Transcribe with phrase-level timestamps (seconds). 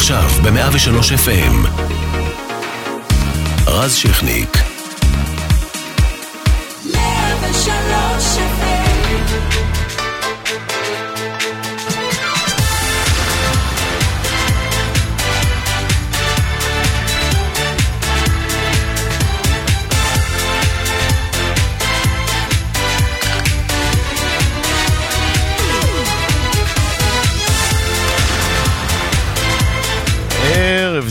[0.00, 1.68] עכשיו ב-103 FM.
[3.66, 4.56] רז שכניק
[6.84, 9.89] 103 FM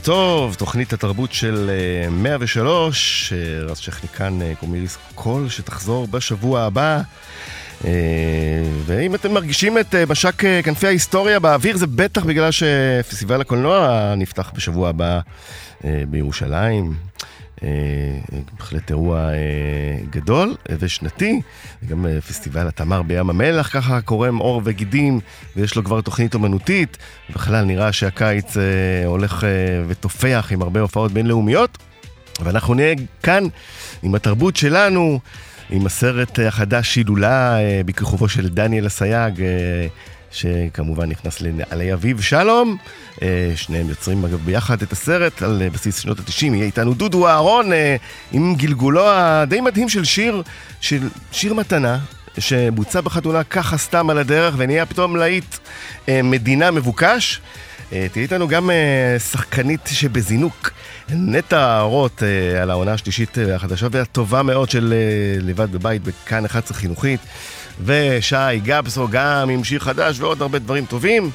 [0.09, 1.69] טוב, תוכנית התרבות של
[2.11, 7.01] 103, אה, אה, רז שכניקן אה, קומיליס קול שתחזור בשבוע הבא.
[8.85, 14.89] ואם אתם מרגישים את משק כנפי ההיסטוריה באוויר, זה בטח בגלל שפסטיבל הקולנוע נפתח בשבוע
[14.89, 15.19] הבא
[15.83, 17.08] בירושלים.
[17.63, 17.69] אה,
[18.57, 19.35] בהחלט אירוע אה,
[20.09, 21.41] גדול ושנתי,
[21.89, 25.19] גם אה, פסטיבל התמר בים המלח ככה קורם עור וגידים,
[25.55, 26.97] ויש לו כבר תוכנית אומנותית,
[27.29, 28.57] ובכלל נראה שהקיץ
[29.05, 29.47] הולך
[29.87, 31.77] ותופח עם הרבה הופעות בינלאומיות,
[32.39, 33.43] ואנחנו נהיה כאן
[34.03, 35.19] עם התרבות שלנו,
[35.69, 39.43] עם הסרט החדש הילולה בכיכובו של דניאל אסייג.
[40.31, 42.77] שכמובן נכנס לנעלי אביב שלום.
[43.21, 46.45] אה, שניהם יוצרים אגב ביחד את הסרט על אה, בסיס שנות ה-90.
[46.45, 47.95] יהיה איתנו דודו אהרון אה,
[48.31, 50.43] עם גלגולו הדי מדהים של שיר,
[50.81, 51.99] של שיר מתנה.
[52.37, 55.55] שבוצע בחתונה ככה סתם על הדרך ונהיה פתאום להיט
[56.07, 57.41] מדינה מבוקש.
[57.89, 58.69] תהיה איתנו גם
[59.31, 60.69] שחקנית שבזינוק,
[61.09, 62.23] נטע רוט
[62.61, 64.93] על העונה השלישית החדשה והטובה מאוד של
[65.41, 67.19] לבד בבית בכאן 11 חינוכית.
[67.85, 71.31] ושי גבסו גם עם שיר חדש ועוד הרבה דברים טובים.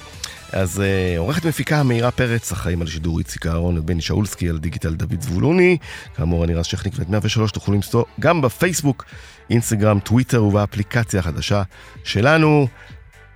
[0.52, 4.94] אז uh, עורכת מפיקה מאירה פרץ, אחראים על שידור איציק אהרון ובני שאולסקי, על דיגיטל
[4.94, 5.78] דוד זבולוני.
[6.16, 9.04] כאמור, אני רז שכניק ואת 103 תוכלו למצוא גם בפייסבוק,
[9.50, 11.62] אינסטגרם, טוויטר ובאפליקציה החדשה
[12.04, 12.68] שלנו.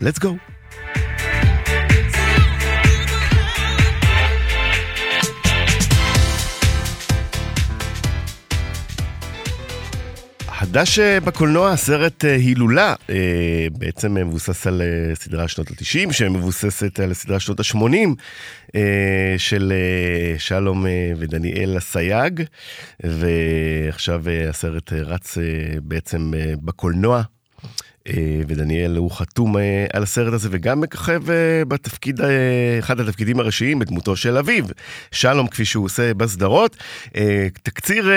[0.02, 0.57] let's go!
[10.68, 14.82] חדש אה, בקולנוע, הסרט אה, הילולה, אה, בעצם מבוסס על
[15.14, 18.76] סדרה שנות ה-90, שמבוססת על סדרה שנות ה-80
[19.38, 19.72] של
[20.38, 20.86] שלום
[21.18, 22.42] ודניאל אסייג,
[23.00, 25.38] ועכשיו הסרט רץ
[25.82, 27.22] בעצם בקולנוע.
[28.48, 29.56] ודניאל הוא חתום
[29.92, 31.22] על הסרט הזה וגם מככב
[31.68, 32.20] בתפקיד,
[32.78, 34.64] אחד התפקידים הראשיים בדמותו של אביו,
[35.10, 36.76] שלום כפי שהוא עושה בסדרות.
[37.62, 38.10] תקציר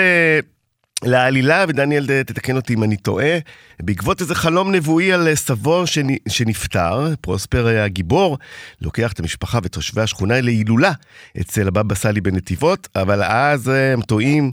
[1.02, 3.38] לעלילה, ודניאל תתקן אותי אם אני טועה,
[3.82, 5.84] בעקבות איזה חלום נבואי על סבו
[6.28, 8.38] שנפטר, פרוספר הגיבור
[8.82, 10.92] לוקח את המשפחה ותושבי השכונה להילולה
[11.40, 14.50] אצל הבבא סאלי בנתיבות, אבל אז אה, הם טועים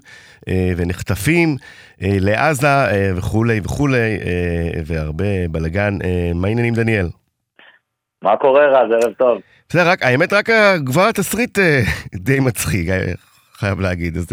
[0.48, 1.56] אה, ונחטפים
[2.02, 2.68] אה, לעזה
[3.16, 4.18] וכולי וכולי,
[4.86, 5.98] והרבה בלאגן.
[6.36, 7.10] מה העניינים דניאל?
[8.22, 8.92] מה קורה רז?
[8.92, 9.42] ערב טוב.
[9.70, 10.50] בסדר, האמת רק
[10.86, 11.60] כבר התסריט
[12.16, 12.90] די מצחיק,
[13.54, 14.18] חייב להגיד.
[14.18, 14.28] אז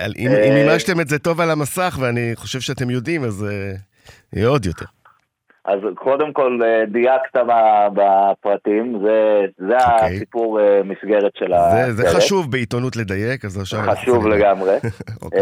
[0.00, 3.72] אם אה, מימשתם את זה טוב על המסך, ואני חושב שאתם יודעים, אז אה,
[4.32, 4.84] יהיה עוד יותר.
[5.64, 7.36] אז קודם כל אה, דייקת
[7.94, 9.92] בפרטים, זה, זה okay.
[9.92, 10.16] אוקיי.
[10.16, 11.94] הסיפור מסגרת של הסרט.
[11.96, 13.80] זה חשוב בעיתונות לדייק, אז עכשיו...
[13.80, 14.76] חשוב לגמרי.
[14.76, 15.14] okay.
[15.24, 15.40] אוקיי.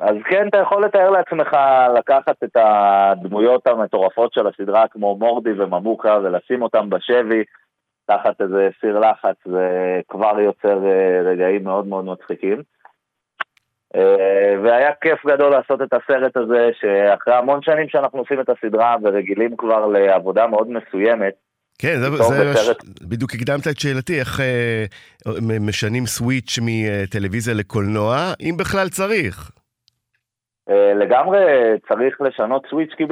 [0.00, 1.56] אז כן, אתה יכול לתאר לעצמך
[1.98, 7.42] לקחת את הדמויות המטורפות של הסדרה, כמו מורדי וממוקה, ולשים אותם בשבי.
[8.06, 9.68] תחת איזה סיר לחץ, זה
[10.08, 10.78] כבר יוצר
[11.24, 12.62] רגעים מאוד מאוד מצחיקים.
[13.96, 18.96] אה, והיה כיף גדול לעשות את הסרט הזה, שאחרי המון שנים שאנחנו עושים את הסדרה
[19.02, 21.34] ורגילים כבר לעבודה מאוד מסוימת.
[21.78, 22.84] כן, זה, זה בסרט...
[23.02, 24.84] בדיוק הקדמת את שאלתי, איך אה,
[25.60, 29.50] משנים סוויץ' מטלוויזיה לקולנוע, אם בכלל צריך.
[30.70, 31.40] אה, לגמרי
[31.88, 33.04] צריך לשנות סוויץ', כי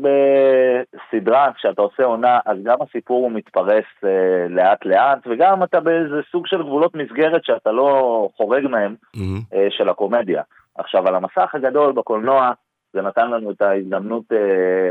[0.00, 6.20] בסדרה, כשאתה עושה עונה, אז גם הסיפור הוא מתפרס אה, לאט לאט, וגם אתה באיזה
[6.32, 9.56] סוג של גבולות מסגרת שאתה לא חורג מהם, mm-hmm.
[9.70, 10.42] של הקומדיה.
[10.78, 12.52] עכשיו, על המסך הגדול בקולנוע,
[12.92, 14.24] זה נתן לנו את ההזדמנות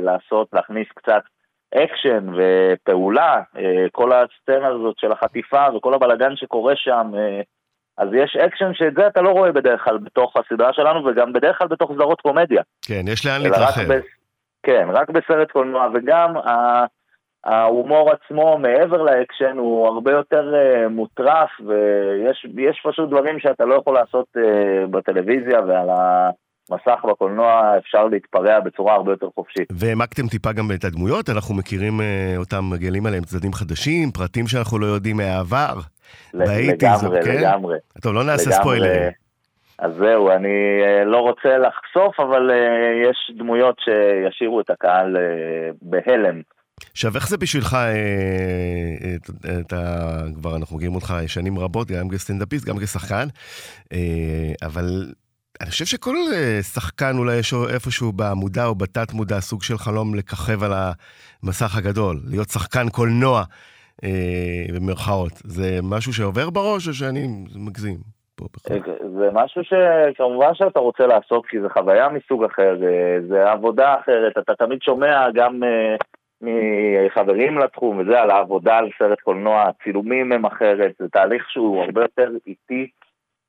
[0.01, 1.21] לעשות, להכניס קצת
[1.75, 3.41] אקשן ופעולה,
[3.91, 7.11] כל הסצנה הזאת של החטיפה וכל הבלגן שקורה שם,
[7.97, 11.57] אז יש אקשן שאת זה אתה לא רואה בדרך כלל בתוך הסדרה שלנו, וגם בדרך
[11.57, 12.61] כלל בתוך סדרות קומדיה.
[12.85, 13.93] כן, יש לאן להתרחב.
[13.93, 13.99] ב...
[14.63, 16.85] כן, רק בסרט קולנוע, וגם ה...
[17.45, 21.49] ההומור עצמו מעבר לאקשן הוא הרבה יותר uh, מוטרף,
[22.55, 28.93] ויש פשוט דברים שאתה לא יכול לעשות uh, בטלוויזיה ועל המסך בקולנוע אפשר להתפרע בצורה
[28.93, 29.67] הרבה יותר חופשית.
[29.71, 32.03] והעמקתם טיפה גם את הדמויות, אנחנו מכירים uh,
[32.37, 35.73] אותם, מגלים עליהם צדדים חדשים, פרטים שאנחנו לא יודעים מהעבר.
[36.33, 37.37] לגמרי, כן?
[37.37, 37.77] לגמרי.
[38.01, 39.09] טוב, לא נעשה ספוילר.
[39.79, 45.75] אז זהו, אני אה, לא רוצה לחשוף, אבל uh, יש דמויות שישאירו את הקהל uh,
[45.81, 46.41] בהלם
[46.91, 47.79] עכשיו, איך זה בשבילך, אה,
[49.45, 53.27] אה, אתה, כבר אנחנו מכירים אותך שנים רבות, גם כסטנדאפיסט, גם כשחקן,
[53.93, 55.13] אה, אבל
[55.61, 60.15] אני חושב שכל אה, שחקן אולי יש איפשהו במודע או בתת מודע סוג של חלום
[60.15, 60.73] לככב על
[61.43, 63.45] המסך הגדול, להיות שחקן קולנוע, אה,
[64.75, 65.31] במרכאות.
[65.31, 67.97] זה משהו שעובר בראש או שאני מגזים?
[68.35, 68.79] פה בכלל?
[69.19, 74.37] זה משהו שכמובן שאתה רוצה לעשות, כי זה חוויה מסוג אחר, אה, זה עבודה אחרת,
[74.37, 75.95] אתה תמיד שומע גם אה,
[76.41, 82.01] מחברים לתחום וזה, על העבודה על סרט קולנוע, הצילומים הם אחרת, זה תהליך שהוא הרבה
[82.01, 82.87] יותר איטי,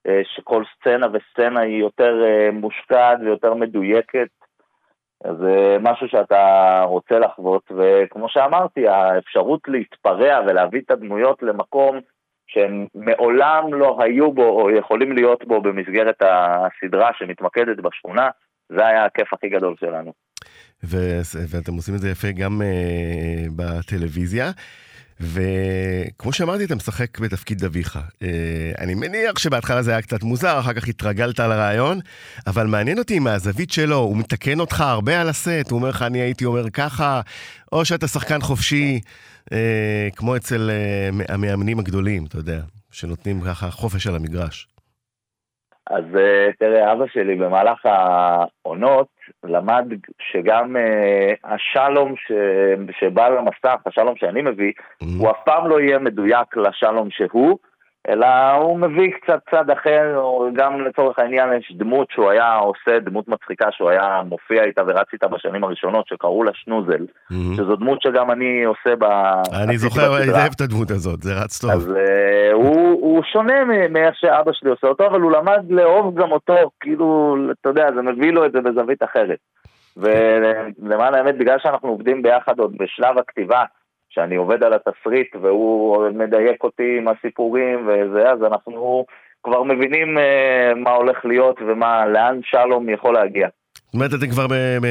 [0.06, 4.28] אה, שכל סצנה וסצנה היא יותר אה, מושקעת ויותר מדויקת.
[5.22, 12.00] זה משהו שאתה רוצה לחוות, וכמו שאמרתי, האפשרות להתפרע ולהביא את הדמויות למקום
[12.46, 18.28] שהם מעולם לא היו בו או יכולים להיות בו במסגרת הסדרה שמתמקדת בשכונה,
[18.69, 20.12] זה היה הכיף הכי גדול שלנו.
[20.84, 21.20] ו-
[21.50, 24.44] ואתם עושים את זה יפה גם uh, בטלוויזיה.
[25.20, 27.96] וכמו שאמרתי, אתה משחק בתפקיד אביך.
[27.96, 28.20] Uh,
[28.78, 31.99] אני מניח שבהתחלה זה היה קצת מוזר, אחר כך התרגלת לרעיון,
[32.46, 36.19] אבל מעניין אותי מהזווית שלו, הוא מתקן אותך הרבה על הסט, הוא אומר לך, אני
[36.19, 37.20] הייתי אומר ככה,
[37.72, 39.00] או שאתה שחקן חופשי,
[39.44, 39.55] uh,
[40.16, 44.69] כמו אצל uh, המאמנים הגדולים, אתה יודע, שנותנים ככה חופש על המגרש.
[45.90, 49.06] אז אה, תראה, אבא שלי במהלך העונות
[49.44, 49.85] למד
[50.19, 52.32] שגם אה, השלום ש...
[53.00, 55.06] שבא למסך, השלום שאני מביא, Mm-hmm.
[55.19, 57.59] הוא אף פעם לא יהיה מדויק לשלום שהוא,
[58.08, 62.98] אלא הוא מביא קצת צד אחר, או גם לצורך העניין יש דמות שהוא היה עושה,
[63.00, 67.34] דמות מצחיקה שהוא היה מופיע איתה ורץ איתה בשנים הראשונות, שקראו לה שנוזל, Mhm.
[67.56, 69.04] שזו דמות שגם אני עושה ב...
[69.64, 70.42] אני זוכר בסדרה.
[70.42, 71.70] היטב את הדמות הזאת, זה רץ טוב.
[71.70, 76.32] אז uh, הוא, הוא שונה מאיך שאבא שלי עושה אותו, אבל הוא למד לאהוב גם
[76.32, 79.38] אותו, כאילו, אתה יודע, זה מביא לו את זה בזווית אחרת.
[79.96, 83.62] ולמען האמת, בגלל שאנחנו עובדים ביחד עוד בשלב הכתיבה,
[84.14, 89.06] שאני עובד על התסריט והוא מדייק אותי עם הסיפורים וזה, אז אנחנו
[89.43, 93.49] כבר מבינים uh, מה הולך להיות ומה, לאן שלום יכול להגיע.
[93.84, 94.46] זאת אומרת, אתם כבר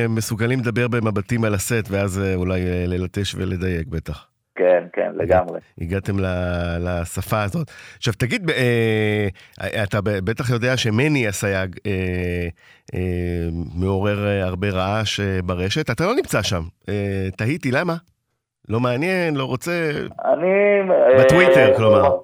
[0.10, 4.28] מסוגלים לדבר במבטים על הסט, ואז אה, אולי אה, ללטש ולדייק בטח.
[4.56, 5.60] כן, כן, לגמרי.
[5.82, 6.14] הגעתם
[6.80, 7.72] לשפה הזאת.
[7.98, 9.28] עכשיו, תגיד, אה,
[9.84, 11.92] אתה בטח יודע שמני הסייג אה,
[12.96, 16.62] אה, מעורר אה, הרבה רעש אה, ברשת, אתה לא נמצא שם.
[16.90, 17.96] אה, תהיתי, למה?
[18.70, 19.72] לא מעניין, לא רוצה...
[20.26, 20.82] אני...
[21.20, 22.18] בטוויטר, אה, כלומר.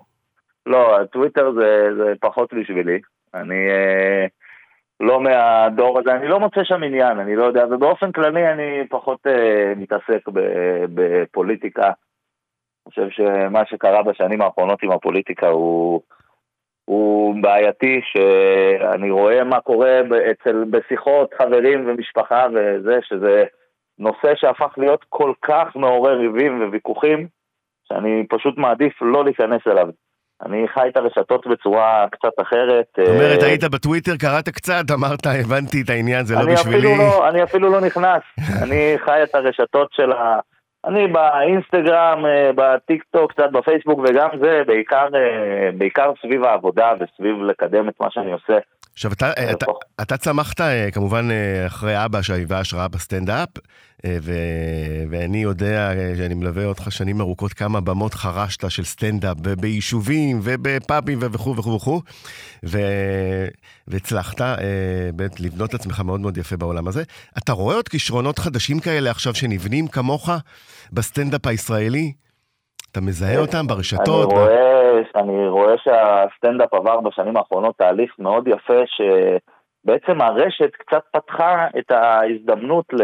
[0.66, 3.00] לא, הטוויטר זה, זה פחות בשבילי.
[3.34, 4.26] אני אה,
[5.00, 9.28] לא מהדור הזה, אני לא מוצא שם עניין, אני לא יודע, ובאופן כללי אני פחות
[9.28, 11.86] אה, מתעסק ב- בפוליטיקה.
[11.86, 16.02] אני חושב שמה שקרה בשנים האחרונות עם הפוליטיקה הוא,
[16.86, 20.02] הוא בעייתי, שאני רואה מה קורה
[20.32, 23.44] אצל, בשיחות חברים ומשפחה וזה, שזה
[24.00, 27.28] נושא שהפך להיות כל כך מעורר ריבים וויכוחים,
[27.88, 29.88] שאני פשוט מעדיף לא להיכנס אליו.
[30.46, 32.86] אני חי את הרשתות בצורה קצת אחרת.
[32.98, 36.98] זאת אומרת, אה, היית בטוויטר, קראת קצת, אמרת, הבנתי את העניין, זה לא בשבילי.
[36.98, 38.22] לא, אני אפילו לא נכנס.
[38.64, 40.40] אני חי את הרשתות של ה...
[40.86, 47.36] אני באינסטגרם, אה, בטיק טוק, קצת בפייסבוק, וגם זה בעיקר, אה, בעיקר סביב העבודה וסביב
[47.42, 48.58] לקדם את מה שאני עושה.
[49.00, 49.66] עכשיו, אתה, אתה,
[50.02, 53.50] אתה צמחת אה, כמובן אה, אחרי אבא שהיווה השראה בסטנדאפ,
[54.06, 54.34] אה, ו,
[55.10, 61.56] ואני יודע שאני מלווה אותך שנים ארוכות כמה במות חרשת של סטנדאפ, וביישובים, ובפאבים, וכו'
[61.58, 62.02] וכו' וכו',
[63.88, 64.42] והצלחת
[65.16, 67.04] באמת לבנות את עצמך מאוד מאוד יפה בעולם הזה.
[67.38, 70.30] אתה רואה עוד כישרונות חדשים כאלה עכשיו שנבנים כמוך
[70.94, 72.14] בסטנדאפ הישראלי?
[72.92, 74.30] אתה מזהה אותם אני ברשתות?
[74.30, 74.79] ב- רואה,
[75.16, 82.86] אני רואה שהסטנדאפ עבר בשנים האחרונות תהליך מאוד יפה, שבעצם הרשת קצת פתחה את ההזדמנות
[82.94, 83.02] ל...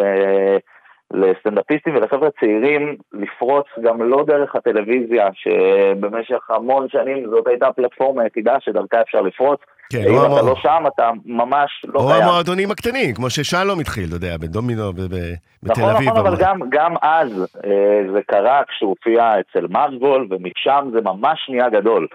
[1.14, 8.56] לסטנדאפיסטים ולחבר'ה צעירים לפרוץ גם לא דרך הטלוויזיה, שבמשך המון שנים זאת הייתה הפלטפורמה היחידה
[8.60, 9.60] שדרכה אפשר לפרוץ.
[9.92, 12.24] כן, או אתה המוע- לא שם, אתה ממש לא או קיים.
[12.24, 15.34] המועדונים הקטנים, כמו ששלום התחיל, אתה יודע, בדומינו ב- ב-
[15.64, 16.10] בתל נכון, אביב.
[16.10, 21.02] נכון, אבל במ- גם, גם אז אה, זה קרה כשהוא הופיע אצל מרגול, ומשם זה
[21.02, 22.08] ממש נהיה גדול.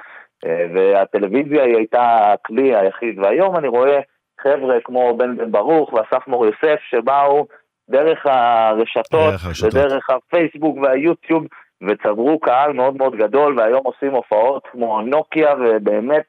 [0.46, 4.00] אה, והטלוויזיה היא הייתה הכלי היחיד, והיום אני רואה
[4.42, 7.46] חבר'ה כמו בן בן ברוך ואסף מור יוסף, שבאו
[7.90, 9.74] דרך הרשתות, דרך הרשתות.
[9.74, 11.44] ודרך הפייסבוק והיוטיוב,
[11.88, 16.22] וצברו קהל מאוד מאוד גדול, והיום עושים הופעות כמו נוקיה, ובאמת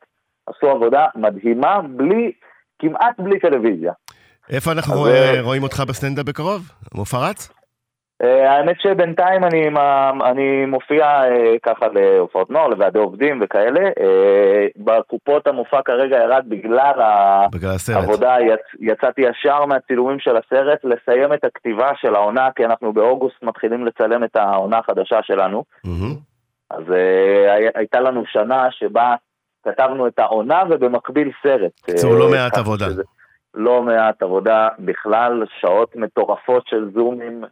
[0.47, 2.31] עשו עבודה מדהימה, בלי,
[2.79, 3.93] כמעט בלי טלוויזיה.
[4.49, 6.61] איפה אנחנו אז, רואה- אה, רואים אותך בסטנדאפ בקרוב?
[6.95, 7.49] מופע רץ?
[8.23, 9.69] אה, האמת שבינתיים אני,
[10.23, 13.79] אני מופיע אה, ככה להופעות נוער, לוועדי עובדים וכאלה.
[13.79, 16.93] אה, בקופות המופע כרגע ירד בגלל.
[17.51, 18.03] בגלל הסרט.
[18.03, 18.59] עבודה, יצ...
[18.79, 24.23] יצאתי ישר מהצילומים של הסרט לסיים את הכתיבה של העונה, כי אנחנו באוגוסט מתחילים לצלם
[24.23, 25.63] את העונה החדשה שלנו.
[25.83, 26.15] מהמם.
[26.69, 27.67] אז הי...
[27.75, 29.15] הייתה לנו שנה שבה
[29.63, 31.71] כתבנו את העונה ובמקביל סרט.
[31.83, 32.85] בקיצור, לא מעט עבודה.
[33.53, 37.43] לא מעט עבודה בכלל, שעות מטורפות של זומים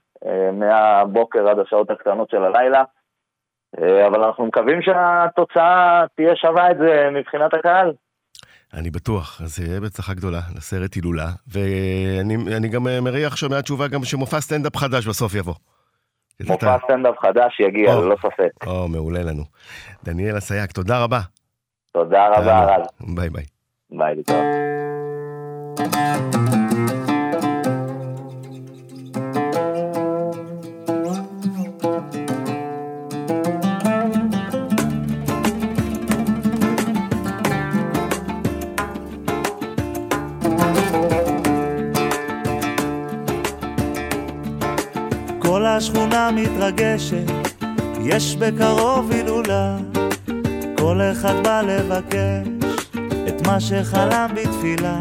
[0.54, 2.84] מהבוקר עד השעות הקטנות של הלילה.
[3.78, 7.94] אה, אבל אנחנו מקווים שהתוצאה תהיה שווה את זה מבחינת הקהל.
[8.74, 13.64] אני בטוח, אז זה יהיה בהצלחה גדולה לסרט הילולה, ואני אני גם אה, מריח שמעט
[13.64, 15.54] תשובה גם שמופע סטנדאפ חדש בסוף יבוא.
[16.48, 17.96] מופע סטנדאפ חדש יגיע.
[17.96, 18.68] ללא ספק.
[18.68, 19.44] או, מעולה לנו.
[20.04, 21.20] דניאל אסייג, תודה רבה.
[21.94, 22.88] תודה רבה, רז.
[23.16, 23.44] ביי ביי.
[23.92, 24.46] ביי, להתראות.
[45.76, 47.32] השכונה מתרגשת,
[48.04, 49.78] יש בקרוב הילולה.
[50.78, 52.48] כל אחד בא לבקש
[53.28, 55.00] את מה שחלם בתפילה.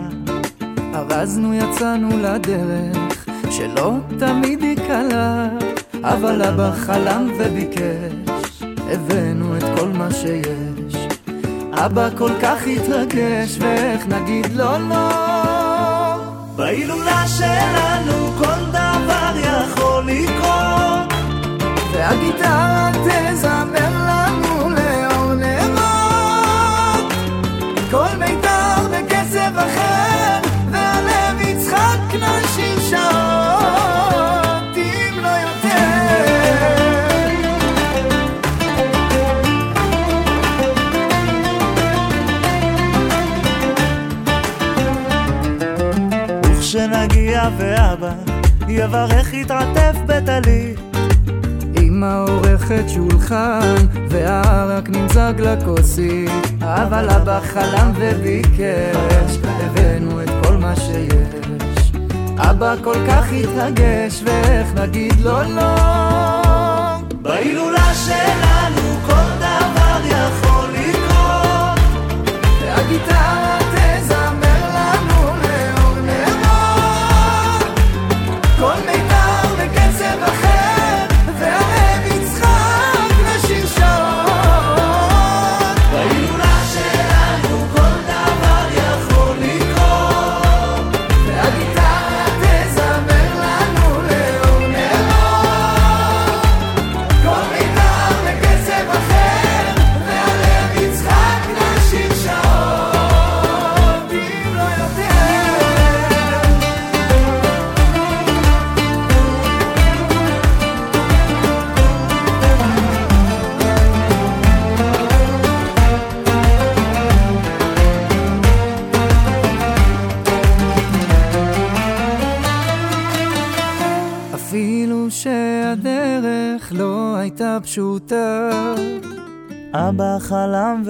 [0.95, 5.49] ארזנו יצאנו לדרך, שלא תמיד היא קלה,
[6.03, 11.09] אבל אבא חלם וביקש, הבאנו את כל מה שיש.
[11.73, 15.09] אבא כל כך התרגש, ואיך נגיד לו לא?
[16.57, 18.78] בהילולה שלנו כל דבר
[20.09, 20.89] לקרות.
[21.93, 27.13] והגיטרה תזמר לנו לאור נרות
[27.91, 30.39] כל מיתר בקצב אחר
[30.71, 35.79] והלב יצחק נשיר שעות אם לא יותר
[46.45, 48.28] וכשנגיע ואבא
[48.79, 50.79] יברך יתעטף בטלית.
[51.79, 53.75] אמא עורכת שולחן
[54.09, 56.31] והערק נמזג לכוסית
[56.61, 61.93] אבל אבא חלם וביקש הבאנו את כל מה שיש
[62.39, 65.75] אבא כל כך התרגש ואיך נגיד לו לא
[67.23, 71.79] בהילולה שלנו כל דבר יכול לקרות.
[72.63, 73.48] והגיטרה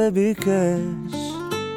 [0.08, 1.14] וביקש.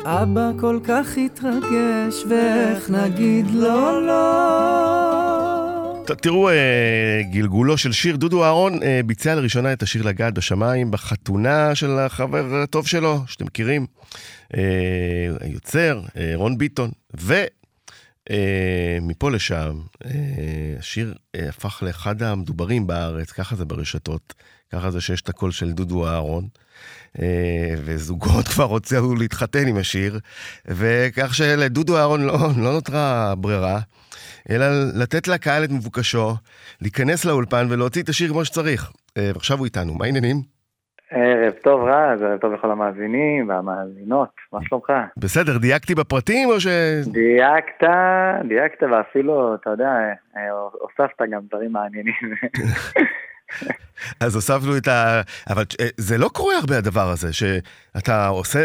[0.05, 6.03] אבא כל כך התרגש, ואיך נגיד לו לא?
[6.21, 11.75] תראו, אה, גלגולו של שיר, דודו אהרון אה, ביצע לראשונה את השיר לגעת בשמיים בחתונה
[11.75, 13.85] של החבר הטוב שלו, שאתם מכירים,
[14.57, 14.61] אה,
[15.39, 16.01] היוצר,
[16.35, 16.91] רון ביטון,
[18.29, 20.11] ומפה לשם, אה,
[20.79, 24.33] השיר אה, הפך לאחד המדוברים בארץ, ככה זה ברשתות,
[24.71, 26.47] ככה זה שיש את הקול של דודו אהרון.
[27.19, 30.19] אה, וזוגות כבר רוצים להתחתן עם השיר,
[30.65, 33.79] וכך שלדודו אהרון לא, לא נותרה ברירה,
[34.49, 36.35] אלא לתת לקהל את מבוקשו,
[36.81, 38.91] להיכנס לאולפן ולהוציא את השיר כמו שצריך.
[39.17, 40.50] אה, ועכשיו הוא איתנו, מה העניינים?
[41.11, 44.91] ערב טוב רז, ערב טוב לכל המאזינים והמאזינות, מה שלומך?
[45.17, 46.67] בסדר, דייקתי בפרטים או ש...
[47.05, 47.87] דייקת,
[48.47, 49.89] דייקת ואפילו, אתה יודע,
[50.37, 52.13] אה, הוספת גם דברים מעניינים.
[54.23, 55.21] אז הוספנו את ה...
[55.49, 58.63] אבל אה, זה לא קורה הרבה הדבר הזה, שאתה עושה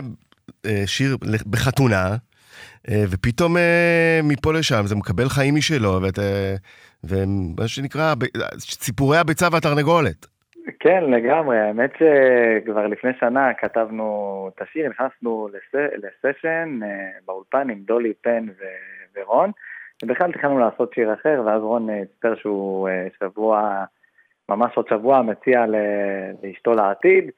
[0.67, 1.17] אה, שיר
[1.51, 2.17] בחתונה,
[2.91, 3.57] ופתאום
[4.25, 6.01] מפה לשם זה מקבל חיים משלו,
[7.05, 8.15] ומה שנקרא,
[8.59, 10.27] סיפורי הביצה והתרנגולת.
[10.81, 15.91] כן, לגמרי, האמת שכבר לפני שנה כתבנו את השיר, נכנסנו לס-
[16.25, 16.89] לסשן אה,
[17.27, 19.51] באולפן עם דולי, פן ו- ורון,
[20.03, 23.85] ובכלל תכננו לעשות שיר אחר, ואז רון אה, סיפר שהוא אה, שבוע
[24.49, 25.65] ממש עוד שבוע מציע
[26.43, 27.31] לאשתו לעתיד,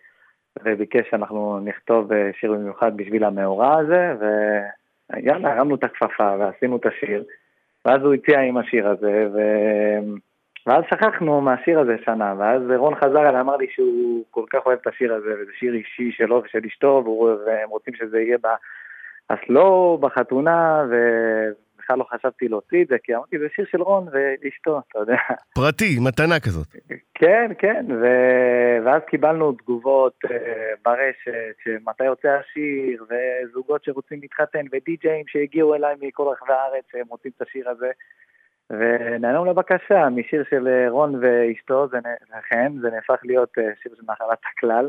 [0.65, 7.25] וביקש שאנחנו נכתוב שיר במיוחד בשביל המאורע הזה, ויאללה, הרמנו את הכפפה ועשינו את השיר,
[7.85, 9.39] ואז הוא הציע עם השיר הזה, ו...
[10.69, 14.79] ואז שכחנו מהשיר הזה שנה, ואז רון חזר אליי, אמר לי שהוא כל כך אוהב
[14.83, 17.05] את השיר הזה, וזה שיר אישי שלו ושל אשתו,
[17.47, 18.37] והם רוצים שזה יהיה
[19.31, 24.81] באסלו, בחתונה, ובכלל לא חשבתי להוציא את זה, כי אמרתי, זה שיר של רון ואשתו,
[24.89, 25.17] אתה יודע.
[25.55, 26.67] פרטי, מתנה כזאת.
[27.15, 28.07] כן, כן, ו...
[28.85, 30.31] ואז קיבלנו תגובות uh,
[30.85, 37.31] ברשת, שמתי יוצא השיר, וזוגות שרוצים להתחתן, ודי-ג'אים שהגיעו אליי מכל רחבי הארץ, שהם רוצים
[37.37, 37.91] את השיר הזה.
[38.71, 41.87] ונענו לבקשה, משיר של אה, רון ואשתו,
[42.39, 44.89] לכן, זה נהפך להיות אה, שיר של נחלת הכלל.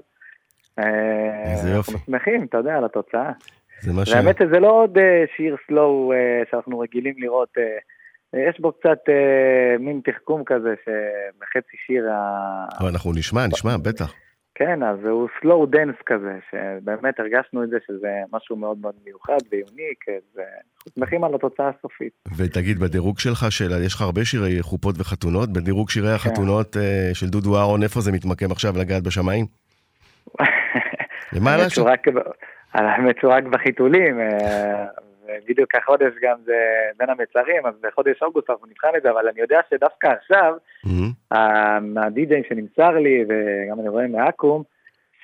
[0.80, 1.92] אה, איזה יופי.
[1.92, 3.32] אנחנו שמחים, אתה יודע, על התוצאה.
[3.82, 4.14] זה מה ש...
[4.14, 4.98] והאמת שזה לא עוד
[5.36, 6.14] שיר slow
[6.52, 7.50] שאנחנו רגילים לראות,
[8.34, 9.00] יש בו קצת
[9.80, 12.90] מין תחכום כזה, שבחצי שיר, ה...
[12.90, 14.14] אנחנו נשמע, נשמע, בטח.
[14.60, 19.38] כן, אז הוא slow dance כזה, שבאמת הרגשנו את זה שזה משהו מאוד מאוד מיוחד
[19.52, 22.14] ו unique, אז אה, אנחנו שמחים על התוצאה הסופית.
[22.38, 23.72] ותגיד, בדירוג שלך, של...
[23.86, 25.94] יש לך הרבה שירי חופות וחתונות, בדירוג כן.
[25.94, 29.46] שירי החתונות אה, של דודו אהרון, איפה זה מתמקם עכשיו לגעת בשמיים?
[31.34, 31.76] למעלה האמת ש...
[31.76, 32.32] שהוא רק ב-
[32.74, 34.20] האמת שהוא רק בחיתולים,
[35.44, 36.58] ובדיוק החודש גם זה
[36.98, 41.12] בין המצרים, אז בחודש אוגוסט אנחנו נבחן את זה, אבל אני יודע שדווקא עכשיו, מהמם.
[41.32, 44.62] ה- מהדי-ג'יי שנמסר לי, וגם אני רואה מאקו"ם,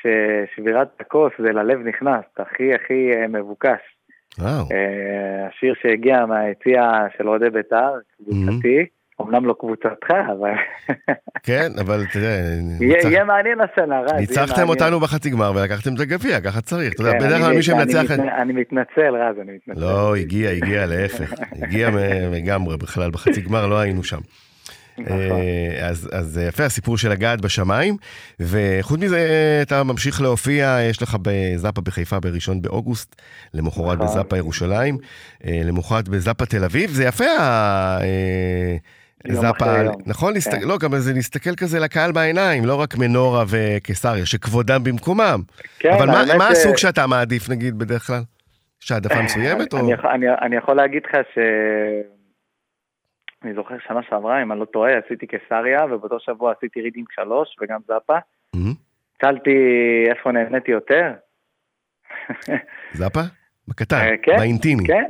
[0.01, 3.79] ששבירת הכוס זה ללב נכנס, הכי הכי אה, מבוקש.
[4.39, 4.65] וואו.
[4.71, 8.85] אה, השיר שהגיע מהיציע של אוהדי בית"ר, קבוצתי,
[9.22, 10.50] אמנם לא קבוצתך, אבל
[11.43, 12.62] כן, אבל אתה יודע, יהיה
[12.95, 14.12] ניצח- יהיה מעניין השנה, רז.
[14.19, 14.69] ניצחתם.
[14.69, 16.93] אותנו בחצי גמר ולקחתם את הגביע, ככה צריך.
[16.93, 18.12] אתה יודע, כן, בדרך כלל מי שמנצח...
[18.12, 19.79] אני מתנ- אני מתנצל, רז, אני מתנצל.
[19.81, 21.34] לא, הגיע, הגיע, להפך.
[21.62, 21.89] הגיע
[22.31, 24.19] לגמרי, בכלל, בחצי גמר לא היינו שם.
[24.98, 25.17] נכון.
[25.22, 27.98] אה, אז, אז יפה, הסיפור של לגעת בשמיים,
[28.39, 29.19] וחוץ מזה,
[29.62, 33.22] אתה ממשיך להופיע, יש לך בזאפה בחיפה בראשון באוגוסט,
[33.53, 33.98] למחרת נכון.
[34.07, 34.98] בזאפה ירושלים,
[35.48, 37.24] אה, למחרת בזאפה תל אביב, זה יפה,
[39.29, 39.96] ה- יום זאפה, אחרי יום.
[40.05, 40.34] נכון?
[40.39, 40.67] כן.
[40.67, 45.39] לא, גם זה להסתכל כזה לקהל בעיניים, לא רק מנורה וקיסריה, שכבודם במקומם.
[45.79, 48.22] כן, אבל מה, מה הסוג שאתה מעדיף, נגיד, בדרך כלל?
[48.84, 49.74] יש העדפה מסוימת?
[49.74, 49.79] או...
[49.79, 51.38] אני אני- אני יכול להגיד לך ש...
[53.43, 57.56] אני זוכר שנה שעברה, אם אני לא טועה, עשיתי קיסריה, ובאותו שבוע עשיתי רידינג 3
[57.62, 58.17] וגם זאפה.
[59.21, 59.52] שאלתי
[60.10, 61.12] איפה נהניתי יותר.
[62.93, 63.19] זאפה?
[63.67, 64.88] בקטן, אה, כן, באינטימי.
[64.88, 65.04] כן,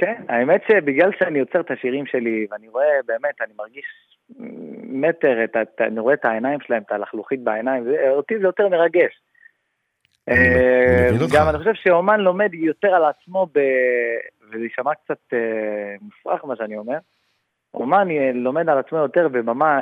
[0.00, 0.22] כן.
[0.28, 3.84] האמת שבגלל שאני יוצר את השירים שלי, ואני רואה באמת, אני מרגיש
[4.88, 8.68] מטר, את, את, אני רואה את העיניים שלהם, את הלחלוכית בעיניים, זה, אותי זה יותר
[8.68, 9.20] מרגש.
[10.28, 11.08] אה.
[11.34, 13.58] גם אני חושב שאומן לומד יותר על עצמו, ב...
[14.48, 16.98] וזה יישמע קצת אה, מופרך מה שאני אומר,
[17.74, 19.80] אומן אה, לומד על עצמו יותר בבמה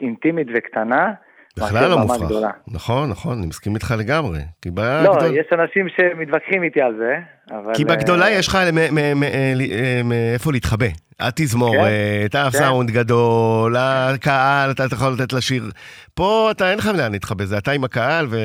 [0.00, 1.12] אינטימית וקטנה,
[1.58, 2.22] בכלל לא מופרך.
[2.22, 2.50] גדולה.
[2.68, 4.40] נכון, נכון, אני מסכים איתך לגמרי.
[4.62, 7.14] כי לא, בגדול- יש אנשים שמתווכחים איתי על זה,
[7.56, 7.74] אבל...
[7.74, 10.86] כי בגדולה אה, יש לך מ- מ- מ- אה, אה, מאיפה להתחבא.
[11.20, 12.38] התזמורת, כן.
[12.38, 15.70] הסאונד גדול, הקהל, אתה יכול לתת לשיר.
[16.14, 18.36] פה אתה אין לך לאן להתחבא, זה אתה עם הקהל ו...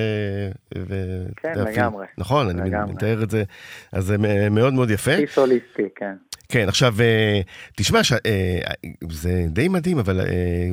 [0.77, 2.05] ו- כן, לגמרי.
[2.17, 2.93] נכון, אני לגמרי.
[2.93, 3.43] מתאר את זה.
[3.93, 4.17] אז זה
[4.51, 5.11] מאוד מאוד יפה.
[5.13, 6.13] הכי סוליסטי, כן.
[6.51, 7.41] כן, עכשיו, אה,
[7.75, 8.59] תשמע, ש- אה,
[9.11, 10.25] זה די מדהים, אבל אה,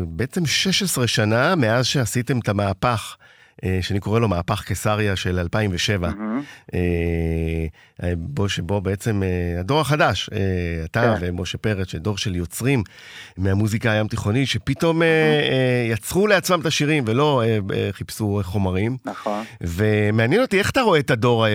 [0.09, 3.27] בעצם 16 שנה מאז שעשיתם את המהפך, אה,
[3.81, 6.43] שאני קורא לו מהפך קיסריה של 2007, מהמם.
[8.03, 10.39] אה, בו שבו בעצם אה, הדור החדש, אה,
[10.85, 11.27] אתה כן.
[11.27, 12.83] ומשה פרץ, דור של יוצרים
[13.37, 18.97] מהמוזיקה הים תיכונית, שפתאום אה, אה, יצרו לעצמם את השירים ולא אה, אה, חיפשו חומרים.
[19.05, 19.45] נכון.
[19.61, 21.51] ומעניין אותי איך אתה רואה את הדור, אה,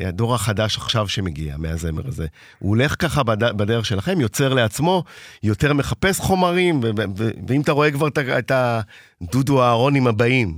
[0.00, 2.26] אה, הדור החדש עכשיו שמגיע מהזמר הזה.
[2.58, 5.04] הוא הולך ככה בד- בדרך שלכם, יוצר לעצמו,
[5.42, 6.80] יותר מחפש חומרים,
[7.48, 8.80] ואם אתה רואה כבר את ה-
[9.24, 10.48] את הדודו אהרונים הבאים,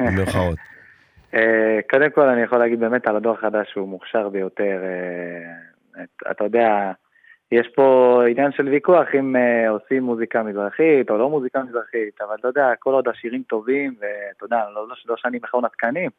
[0.00, 0.58] במירכאות.
[1.34, 4.78] אה, קודם כל אני יכול להגיד באמת על הדור החדש שהוא מוכשר ביותר.
[4.82, 6.92] אה, את- אתה יודע,
[7.52, 7.84] יש פה
[8.30, 12.66] עניין של ויכוח אם אה, עושים מוזיקה מזרחית או לא מוזיקה מזרחית, אבל אתה יודע,
[12.78, 16.10] כל עוד השירים טובים, ואתה יודע, לא, לא, לא שאני מכון התקנים,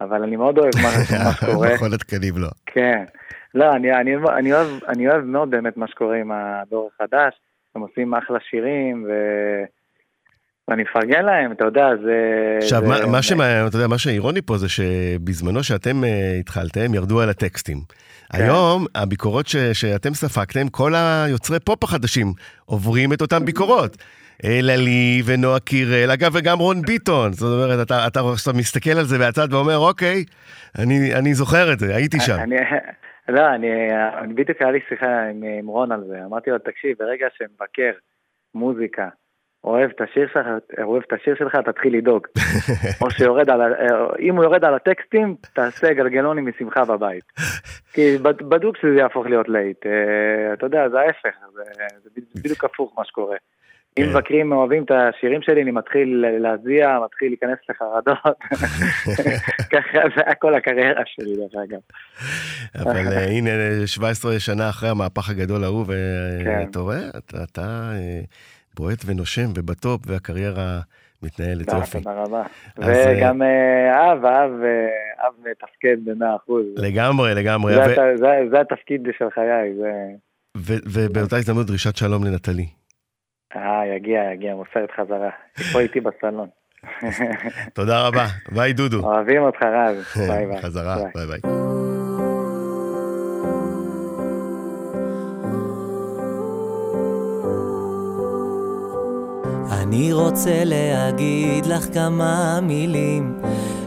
[0.00, 0.90] אבל אני מאוד אוהב מה
[1.40, 1.74] שקורה.
[1.74, 2.48] מכון התקנים לא.
[2.66, 3.04] כן.
[3.54, 7.34] לא, אני, אני, אני, אוהב, אני אוהב מאוד באמת מה שקורה עם הדור החדש,
[7.74, 9.12] הם עושים אחלה שירים, ו...
[10.70, 12.16] ואני מפרגן להם, אתה יודע, זה...
[12.58, 12.88] עכשיו, זה...
[12.88, 17.30] מה, מה, שמה, אתה יודע, מה שאירוני פה זה שבזמנו שאתם אה, התחלתם, ירדו על
[17.30, 17.76] הטקסטים.
[18.32, 18.42] כן.
[18.42, 22.26] היום, הביקורות ש, שאתם ספגתם, כל היוצרי פופ החדשים
[22.66, 23.96] עוברים את אותן ביקורות.
[24.44, 27.32] אלעלי ונועה קירל, אגב, וגם רון ביטון.
[27.32, 30.24] זאת אומרת, אתה, אתה עכשיו מסתכל על זה מהצד ואומר, אוקיי,
[30.78, 32.38] אני, אני זוכר את זה, הייתי שם.
[32.40, 32.56] אני,
[33.36, 33.68] לא, אני,
[34.18, 37.92] אני בדיוק היה לי שיחה עם, עם רון על זה, אמרתי לו, תקשיב, ברגע שמבקר
[38.54, 39.08] מוזיקה
[39.64, 40.46] אוהב את השיר שלך,
[40.82, 42.26] אוהב את השיר שלך, תתחיל לדאוג.
[43.00, 43.66] או שיורד על, ה-
[44.20, 47.24] אם הוא יורד על הטקסטים, תעשה גלגלונים משמחה בבית.
[47.92, 49.86] כי בד- בדוק שזה יהפוך להיות להיט.
[49.86, 51.62] אה, אתה יודע, זה ההפך, זה,
[52.04, 53.36] זה בדיוק- הפוך מה שקורה.
[53.98, 54.08] אם כן.
[54.10, 58.18] מבקרים אוהבים את השירים שלי, אני מתחיל להזיע, מתחיל להיכנס לחרדות.
[59.72, 61.80] ככה זה היה כל הקריירה שלי, דרך אגב.
[62.82, 63.50] אבל אה, הנה,
[63.86, 65.92] 17 שנה אחרי המהפך הגדול ההוא, כן.
[66.66, 67.08] ואתה רואה,
[67.44, 68.20] אתה- אה,
[68.76, 70.80] בועט ונושם ובטופ, והקריירה
[71.22, 71.98] מתנהלת יופי.
[71.98, 72.42] תודה רבה.
[72.82, 76.64] אה, וגם אה, אב, אב, אה, אב מתפקד במאה אחוז.
[76.76, 77.74] לגמרי, לגמרי.
[78.50, 79.92] זה התפקיד של חיי, זה...
[80.86, 82.66] ובאותה הזדמנות דרישת שלום לנטלי.
[83.56, 85.30] אה, יגיע, יגיע, מוסרת חזרה.
[85.58, 86.48] היא פה איתי בסלון.
[87.74, 88.26] תודה רבה.
[88.52, 89.00] ביי, דודו.
[89.00, 90.16] אוהבים אותך, רז.
[90.28, 90.62] ביי ביי.
[90.62, 91.26] חזרה, ביי.
[91.26, 91.40] ביי
[99.90, 103.38] אני רוצה להגיד לך כמה מילים,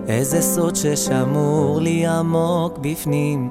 [0.08, 3.50] איזה סוד ששמור לי עמוק בפנים.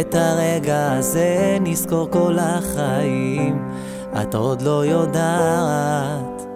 [0.00, 3.68] את הרגע הזה נזכור כל החיים,
[4.22, 6.46] את עוד לא יודעת.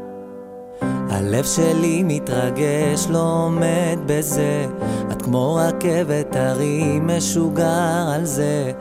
[1.11, 4.67] הלב שלי מתרגש, לא עומד בזה.
[5.12, 8.73] את כמו רכבת הרים, משוגע על זה.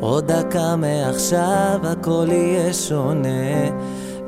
[0.00, 3.70] עוד דקה מעכשיו הכל יהיה שונה,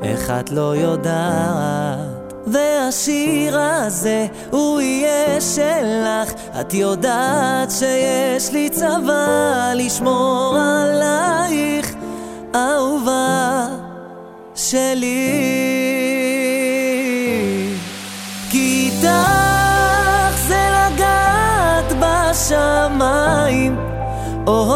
[0.03, 2.33] איך את לא יודעת?
[2.47, 11.95] והשיר הזה הוא יהיה שלך, את יודעת שיש לי צבא לשמור עלייך,
[12.55, 13.67] אהובה
[14.55, 15.29] שלי.
[18.49, 23.77] כי איתך זה לגעת בשמיים,
[24.47, 24.73] או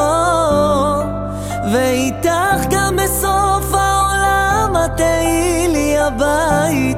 [6.07, 6.97] הבית,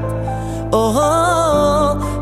[0.74, 0.94] או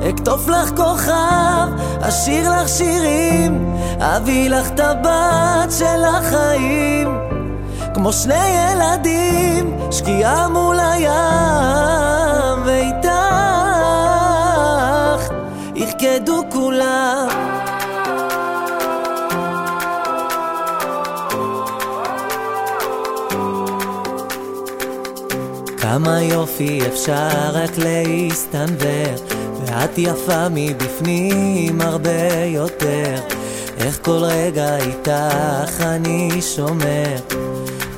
[0.09, 1.67] אקטוף לך כוכב,
[2.01, 7.17] אשיר לך שירים, אביא לך את הבת של החיים.
[7.93, 13.07] כמו שני ילדים, שקיעה מול הים, ואיתך
[15.75, 17.27] ירקדו כולם.
[25.91, 29.15] כמה יופי אפשר רק להסתנוור,
[29.65, 33.15] ואת יפה מבפנים הרבה יותר.
[33.77, 37.15] איך כל רגע איתך אני שומר,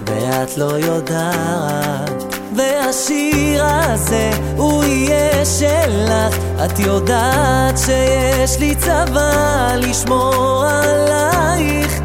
[0.07, 2.35] ואת לא יודעת.
[2.55, 11.99] והשיר הזה הוא יהיה שלך, את יודעת שיש לי צבא לשמור עלייך,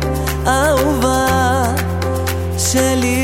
[0.47, 1.65] אהובה
[2.59, 3.24] שלי.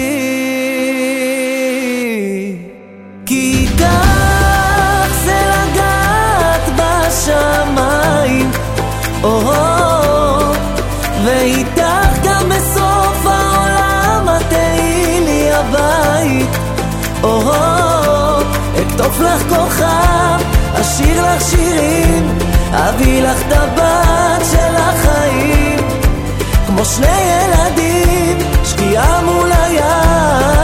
[19.23, 20.39] לך כוכב,
[20.81, 22.39] אשיר לך שירים,
[22.73, 25.79] אביא לך את הבת של החיים,
[26.67, 30.60] כמו שני ילדים, שקיעה מול הים,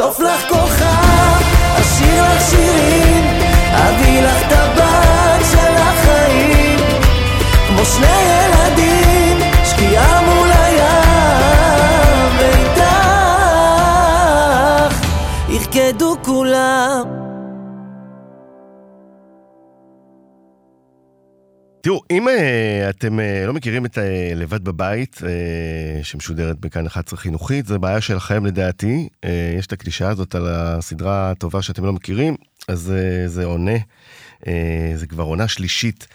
[0.00, 1.42] אקטוף לך כוכב,
[1.80, 3.24] אשיר לך שירים,
[3.72, 4.09] אביא
[22.10, 22.30] אם uh,
[22.90, 24.00] אתם uh, לא מכירים את uh,
[24.36, 25.20] לבד בבית,
[26.02, 29.08] שמשודרת בכאן 11 חינוכית, זו בעיה שלכם לדעתי.
[29.58, 32.36] יש את הקלישה הזאת על הסדרה הטובה שאתם לא מכירים,
[32.68, 32.92] אז
[33.26, 33.76] זה עונה,
[34.94, 36.06] זה כבר עונה שלישית.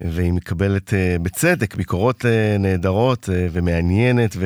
[0.00, 4.36] והיא מקבלת אה, בצדק ביקורות אה, נהדרות אה, ומעניינת,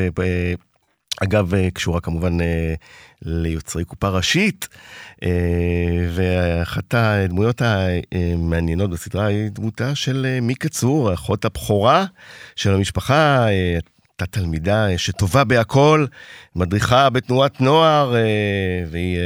[1.21, 2.75] ואגב, אה, קשורה כמובן אה,
[3.23, 4.69] ליוצרי קופה ראשית,
[5.23, 5.29] אה,
[6.09, 12.05] ואחת הדמויות המעניינות בסדרה היא דמותה של מיקה צור, אחות הבכורה
[12.57, 13.45] של המשפחה.
[13.45, 16.07] הייתה תלמידה שטובה בהכל,
[16.57, 18.15] מדריכה בתנועת נוער,
[18.91, 19.19] והיא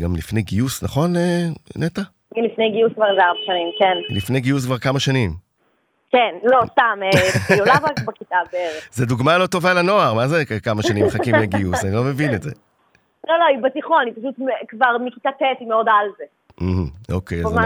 [0.00, 1.14] גם לפני גיוס, נכון,
[1.76, 2.02] נטע?
[2.32, 4.14] לפני גיוס כבר זה ארבע שנים, כן.
[4.14, 5.43] לפני גיוס כבר כמה שנים.
[6.14, 8.88] כן, לא, סתם, אה, עולה רק בכיתה בערך.
[8.92, 11.84] זה דוגמה לא טובה לנוער, מה זה כמה שנים מחכים לגיוס?
[11.84, 12.50] אני לא מבין את זה.
[13.28, 14.34] לא, לא, היא בתיכון, היא פשוט
[14.68, 16.24] כבר מכיתה ט' היא מאוד על זה.
[17.14, 17.58] אוקיי, אז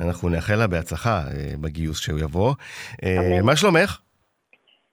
[0.00, 2.54] אנחנו- נאחל לה בהצלחה אה, בגיוס שהוא יבוא.
[3.04, 3.42] אה.
[3.42, 3.98] מה שלומך?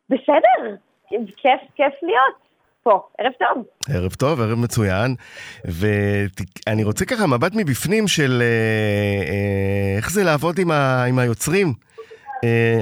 [0.09, 0.75] בסדר,
[1.09, 2.35] כיף, כיף להיות
[2.83, 3.01] פה.
[3.19, 3.63] ערב טוב.
[3.89, 5.15] ערב טוב, ערב מצוין.
[5.65, 8.45] ואני רוצה ככה מבט מבפנים של אה,
[9.31, 11.88] אה, איך זה לעבוד עם, ה, עם היוצרים אה,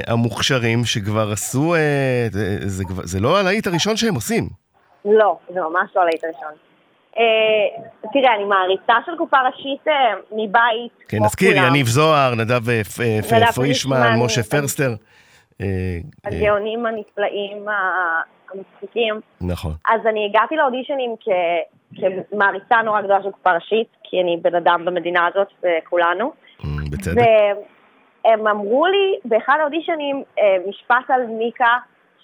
[0.08, 4.44] המוכשרים שכבר עשו, אה, זה, זה, זה לא הלהיט הראשון שהם עושים.
[5.06, 6.54] לא, זה ממש לא הלהיט הראשון.
[7.18, 9.94] אה, תראה, אני מעריצה של קופה ראשית אה,
[10.32, 11.08] מבית.
[11.08, 11.58] כן, נזכיר.
[11.58, 12.82] יניב זוהר, נדב אה,
[13.42, 14.90] אה, פרישמן, משה אה, פרסטר.
[15.62, 17.66] אה, אה, הגאונים הנפלאים
[18.54, 19.20] המצחיקים.
[19.42, 19.72] נכון.
[19.90, 21.16] אז אני הגעתי לאודישנים
[21.96, 26.32] כמעריצה נורא גדולה של קופה ראשית, כי אני בן אדם במדינה הזאת, וכולנו.
[26.64, 27.22] אה, בצדק.
[28.26, 31.78] והם אמרו לי באחד האודישנים אה, משפט על מיקה,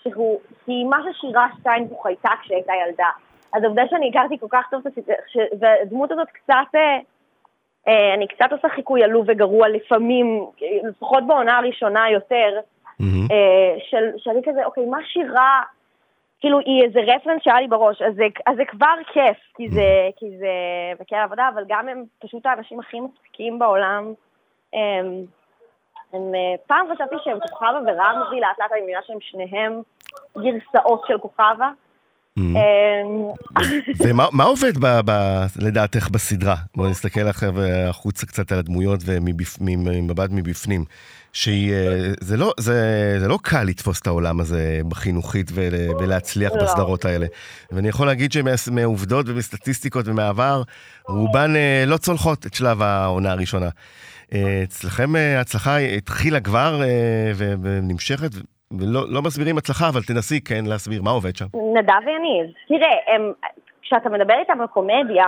[0.03, 3.09] שהוא, היא מה ששירה שטיינבוך הייתה כשהייתה ילדה.
[3.53, 5.15] אז העובדה שאני הכרתי כל כך טוב את הסיפור,
[5.59, 6.99] והדמות הזאת קצת, אה,
[7.87, 10.45] אה, אני קצת עושה חיקוי עלוב וגרוע לפעמים,
[10.83, 12.59] לפחות בעונה הראשונה יותר.
[13.31, 15.61] אה, של, שאני כזה, אוקיי, מה שירה,
[16.39, 20.09] כאילו, היא איזה רפרנס שהיה לי בראש, אז זה, אז זה כבר כיף, כי זה,
[20.15, 20.47] כי זה
[20.99, 24.13] מקל עבודה, אבל גם הם פשוט האנשים הכי מצחיקים בעולם.
[24.73, 25.25] הם,
[26.13, 29.81] הם, אה, פעם חשבתי שהם כוכבה ורמזי, לאט לאט אני מבינה שהם שניהם
[30.37, 31.71] גרסאות של כוכבה.
[32.37, 32.57] מהמם.
[32.57, 33.31] אמ,
[34.03, 34.73] ומה מה עובד
[35.59, 36.55] לדעתך בסדרה?
[36.75, 37.53] בואו נסתכל עכשיו
[37.89, 40.85] החוצה קצת על הדמויות וממבט מבפנים.
[41.33, 46.51] שהיא, אה, זה לא, זה, זה לא קל לתפוס את העולם הזה בחינוכית ול, ולהצליח
[46.55, 46.63] לא.
[46.63, 47.25] בסדרות האלה.
[47.71, 50.63] ואני יכול להגיד שמעובדות ומסטטיסטיקות ומעבר,
[51.07, 53.69] רובן אה, לא צולחות את שלב העונה הראשונה.
[54.33, 57.31] אה, אצלכם אה, ההצלחה התחילה כבר אה,
[57.63, 58.29] ונמשכת,
[58.79, 61.45] ולא לא מסבירים הצלחה, אבל תנסי כן להסביר מה עובד שם.
[61.73, 62.45] נדב ויניב.
[62.67, 63.31] תראה, הם,
[63.81, 65.25] כשאתה מדבר איתם על קומדיה,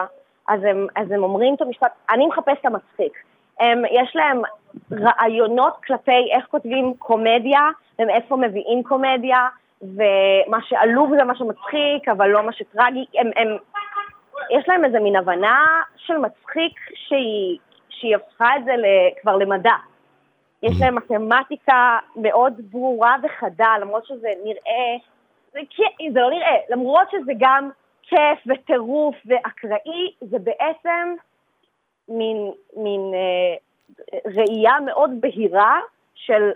[0.47, 3.13] אז הם, אז הם אומרים את המשפט, אני מחפש את המצחיק.
[3.59, 4.41] הם, יש להם
[4.91, 9.47] רעיונות כלפי איך כותבים קומדיה, ומאיפה מביאים קומדיה,
[9.81, 13.05] ומה שעלוב זה מה שמצחיק, אבל לא מה שטרגי.
[13.15, 13.57] הם, הם,
[14.51, 15.59] יש להם איזה מין הבנה
[15.97, 17.57] של מצחיק שהיא,
[17.99, 18.71] שהיא הפכה את זה
[19.21, 19.73] כבר למדע.
[20.63, 24.95] יש להם מתמטיקה מאוד ברורה וחדה, למרות שזה נראה,
[25.53, 25.59] זה,
[26.13, 27.69] זה לא נראה, למרות שזה גם
[28.03, 31.15] כיף וטירוף ואקראי, זה בעצם
[32.09, 33.55] מין, מין אה,
[34.25, 35.79] ראייה מאוד בהירה
[36.15, 36.51] של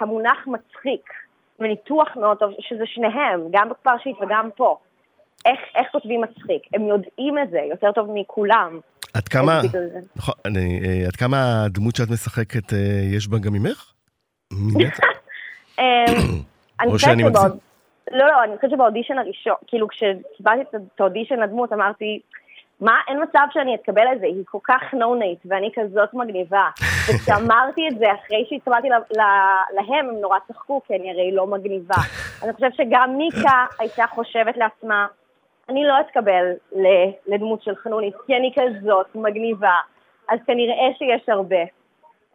[0.00, 1.12] המונח מצחיק,
[1.58, 4.76] וניתוח מאוד טוב, שזה שניהם, גם בכפר שיט וגם פה.
[5.44, 6.62] איך, איך כותבים מצחיק?
[6.74, 8.80] הם יודעים את זה יותר טוב מכולם.
[9.18, 10.00] עד כמה, זה.
[10.16, 12.78] נכון, אני, אה, עד כמה הדמות שאת משחקת אה,
[13.16, 13.92] יש בה גם ממך?
[15.78, 15.84] אמ,
[16.80, 17.18] אני חושבת.
[17.18, 17.58] שבאוד...
[18.10, 22.20] לא, לא, אני חושבת שבאודישן הראשון, כאילו כשקיבלתי את האודישן לדמות, אמרתי,
[22.80, 26.68] מה, אין מצב שאני אתקבל את זה, היא כל כך נונייט, ואני כזאת מגניבה.
[27.08, 28.88] וכשאמרתי את זה, אחרי שהתקבלתי
[29.76, 31.94] להם, הם נורא צחקו, כי אני הרי לא מגניבה.
[32.42, 35.06] אני חושבת שגם מיקה הייתה חושבת לעצמה,
[35.68, 36.52] אני לא אתקבל
[37.26, 39.76] לדמות של חנונית, כי אני כזאת מגניבה,
[40.28, 41.62] אז כנראה שיש הרבה.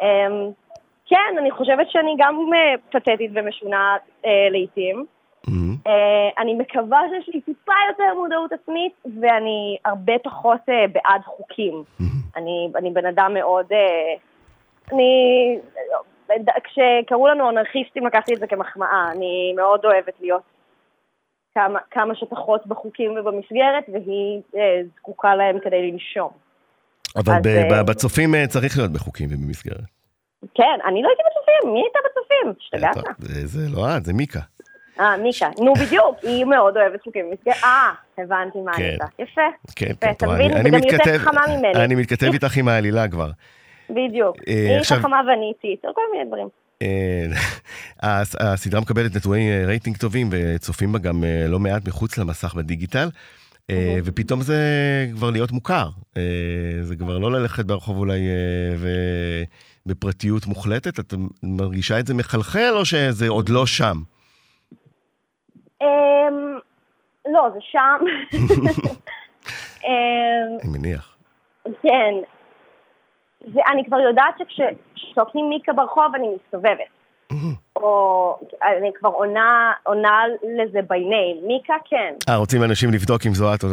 [0.02, 0.52] אמ,
[1.06, 5.06] כן, אני חושבת שאני גם אה, פתטית ומשונה אה, לעיתים.
[5.48, 5.76] מהמם.
[5.88, 11.84] אה, אני מקווה שיש לי טיפה יותר מודעות עצמית, ואני הרבה פחות בעד חוקים.
[12.36, 13.66] אני, אני בן אדם מאוד...
[14.92, 15.60] אני...
[16.64, 19.12] כשקראו לנו אנרכיסטים לקחתי את זה כמחמאה.
[19.12, 20.42] אני מאוד אוהבת להיות
[21.56, 24.62] כמה, כמה שפחות בחוקים ובמסגרת, והיא אה,
[24.98, 26.30] זקוקה להם כדי לנשום.
[27.16, 29.78] אבל אז, ב- אה, בצופים אה, צריך להיות בחוקים ובמסגרת.
[30.56, 32.54] כן, אני לא הייתי בצופים, מי הייתה בצופים?
[32.62, 33.16] השתגעת?
[33.20, 34.40] זה זה לא את, זה מיקה.
[35.00, 35.50] אה, מיקה.
[35.60, 37.56] נו, בדיוק, היא מאוד אוהבת חוקים במסגרת.
[37.64, 38.84] אה, הבנתי מה כן.
[38.84, 39.06] הייתה.
[39.20, 39.42] יפה.
[39.76, 40.52] כן, יפה, כן, אתה מבין?
[40.52, 41.86] אני- זה אני גם יותר חכמה ממני.
[41.86, 43.30] אני מתכתב איתך עם העלילה כבר.
[43.90, 44.38] בדיוק.
[44.48, 46.48] אה, היא חכמה ואני איטית, כל מיני דברים.
[46.84, 47.26] אה,
[48.22, 52.54] הס- הסדרה מקבלת נתוני אה, רייטינג טובים וצופים בה גם אה, לא מעט מחוץ למסך
[52.56, 53.10] בדיגיטל.
[53.70, 54.58] אה, ופתאום זה
[55.16, 55.90] כבר להיות מוכר.
[56.18, 56.22] אה,
[56.82, 58.76] זה כבר לא ללכת ברחוב אולי אה,
[59.86, 63.98] ובפרטיות מוחלטת, את מרגישה את זה מחלחל או שזה עוד לא שם?
[65.82, 65.88] אמ,
[67.34, 68.00] לא, זה שם.
[69.86, 71.16] אמ, אני מניח.
[71.82, 72.14] כן.
[73.44, 77.04] זה, אני כבר יודעת שכשצועקים מיקה ברחוב אני מסתובבת.
[77.76, 80.24] או אני כבר עונה, עונה
[80.58, 81.48] לזה by name.
[81.48, 82.14] מיקה כן.
[82.30, 83.70] אה, רוצים אנשים לבדוק אם זו את או...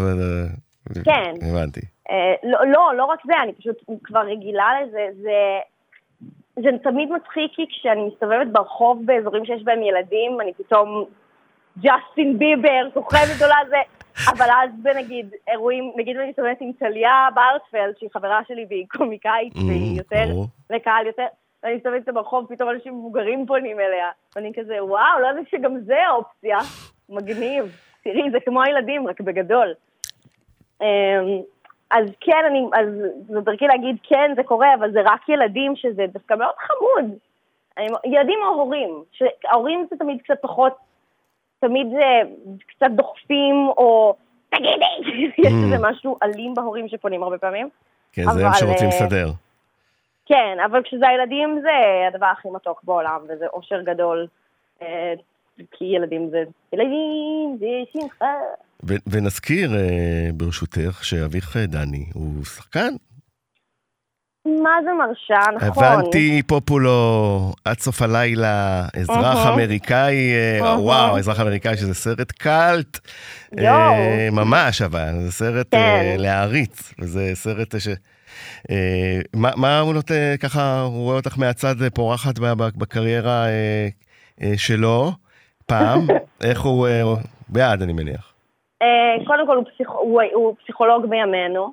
[1.04, 1.34] כן.
[1.50, 1.80] הבנתי.
[2.10, 5.06] אה, לא, לא, לא רק זה, אני פשוט כבר רגילה לזה.
[5.22, 5.58] זה,
[6.62, 11.04] זה תמיד מצחיק כי כשאני מסתובבת ברחוב באזורים שיש בהם ילדים, אני פתאום
[11.78, 13.76] ג'סטין ביבר, כוכבת גדולה זה,
[14.28, 19.52] אבל אז בנגיד אירועים, נגיד אני מסתובבת עם טליה בארטפלד, שהיא חברה שלי והיא קומיקאית,
[19.54, 20.24] Mm, והיא יותר.
[20.70, 21.26] לקהל יותר,
[21.62, 25.78] ואני מסתובבת איתה ברחוב, פתאום אנשים מבוגרים פונים אליה, ואני כזה, וואו, לא ידעתי שגם
[25.78, 26.58] זה אופציה,
[27.08, 27.76] מגניב.
[28.04, 29.74] תראי, זה כמו הילדים, רק בגדול.
[30.82, 30.86] אמ,
[31.90, 32.88] אז כן, אני, אז
[33.28, 37.18] זו דרכי להגיד כן, זה קורה, אבל זה רק ילדים, שזה דווקא מאוד חמוד.
[38.04, 40.72] ילדים או הורים, שההורים זה תמיד קצת פחות,
[41.60, 42.32] תמיד זה
[42.66, 44.14] קצת דוחפים, או
[44.48, 44.84] תגידי,
[45.46, 47.68] יש איזה משהו אלים בהורים שפונים הרבה פעמים.
[48.12, 49.30] כן, זה הם שרוצים אה, לסדר.
[50.26, 54.26] כן, אבל כשזה הילדים זה הדבר הכי מתוק בעולם, וזה אושר גדול.
[54.82, 55.14] אה,
[55.70, 56.42] כי ילדים זה...
[56.72, 58.34] ילדים זה שמחה.
[59.06, 62.94] ונזכיר, אה, ברשותך, שאביך דני הוא שחקן.
[64.46, 65.84] מה זה מרשה, נכון.
[65.84, 69.46] הבנתי פופולו עד סוף הלילה, אזרח.
[69.46, 70.80] אמריקאי, אה.
[70.80, 72.98] וואו, אזרח אמריקאי שזה סרט קאלט,
[73.58, 74.28] אה.
[74.32, 76.20] ממש אבל, זה סרט אה, כן.
[76.20, 77.88] להעריץ, וזה סרט ש...
[79.34, 82.38] מה, נותן, ככה, הוא רואה אותך מהצד פורחת
[82.76, 83.44] בקריירה
[84.56, 85.10] שלו,
[85.66, 86.00] פעם,
[86.48, 86.88] איך הוא,
[87.48, 88.32] בעד אני מניח.
[89.26, 89.88] קודם כל הוא, פסיכ...
[89.88, 91.72] הוא, הוא פסיכולוג בימינו,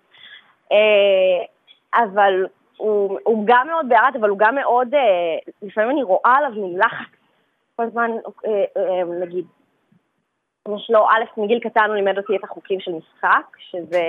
[1.95, 2.33] אבל
[2.77, 4.99] הוא, הוא גם מאוד בעד, אבל הוא גם מאוד, אה,
[5.61, 7.17] לפעמים אני רואה עליו מין לחץ.
[7.75, 8.11] כל הזמן,
[8.45, 9.45] אה, אה, נגיד,
[10.75, 14.03] יש לו, א', מגיל קטן הוא לימד אותי את החוקים של משחק, שזה,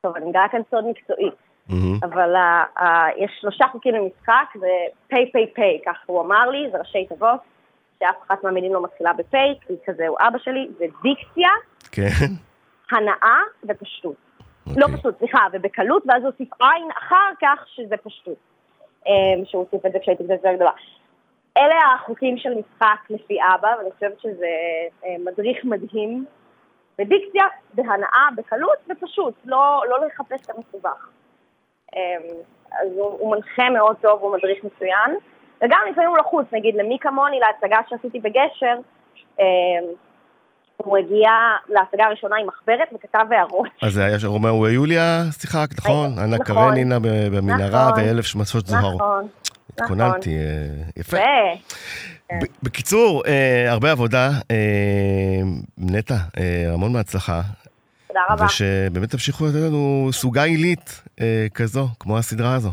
[0.00, 1.30] טוב, אני מגלה כאן סוד מקצועי,
[1.68, 1.98] מהמם.
[2.02, 4.68] אבל ה, ה, יש שלושה חוקים למשחק, זה
[5.08, 7.40] פיי פיי פיי, ככה הוא אמר לי, זה ראשי תיבות,
[7.98, 11.50] שאף אחת מהמילים לא מתחילה בפיי, כי כזה הוא אבא שלי, זה דיקציה,
[11.92, 12.26] כן,
[12.90, 14.16] הנאה ופשטות.
[14.66, 14.98] לא אוקיי.
[14.98, 18.36] פשוט, סליחה, ובקלות, ואז הוסיף עין אחר כך שזה פשטות.
[19.06, 20.70] אמ, שהוא הוסיף את זה כשהייתי קצת יותר גדולה.
[21.56, 24.46] אלה החוקים של משחק לפי אבא, ואני חושבת שזה
[25.04, 26.24] אה, מדריך מדהים.
[26.98, 27.44] בדיקציה,
[27.74, 31.08] בהנאה, בקלות ופשוט, לא, לא לחפש את המסובך.
[31.96, 32.22] אמ,
[32.72, 35.16] אז הוא, הוא מנחה מאוד טוב, הוא מדריך מצוין.
[35.60, 38.76] וגם לפעמים הוא לחוץ, נגיד למי כמוני, להצגה שעשיתי בגשר,
[39.38, 39.84] אמ,
[40.84, 41.30] הוא הגיע
[41.68, 43.68] להצגה הראשונה עם מחברת וכתב הערות.
[43.82, 46.10] אז זה היה רומאו ויוליה, שיחקת, נכון?
[46.12, 46.24] נכון.
[46.24, 48.04] אנה קרנינה ב- במנהרה נכון.
[48.04, 48.94] ואלף שמשות זוהר.
[48.94, 49.28] נכון,
[49.78, 50.42] התכוננתי, אה,
[50.96, 51.16] יפה.
[52.62, 54.30] בקיצור, אה, הרבה עבודה.
[54.50, 54.56] אה,
[55.78, 56.14] נטע,
[56.72, 57.40] המון בהצלחה.
[58.08, 58.44] תודה רבה.
[58.44, 61.02] ושבאמת תמשיכו לתת לנו סוגה עילית
[61.54, 62.70] כזו, כמו הסדרה הזו.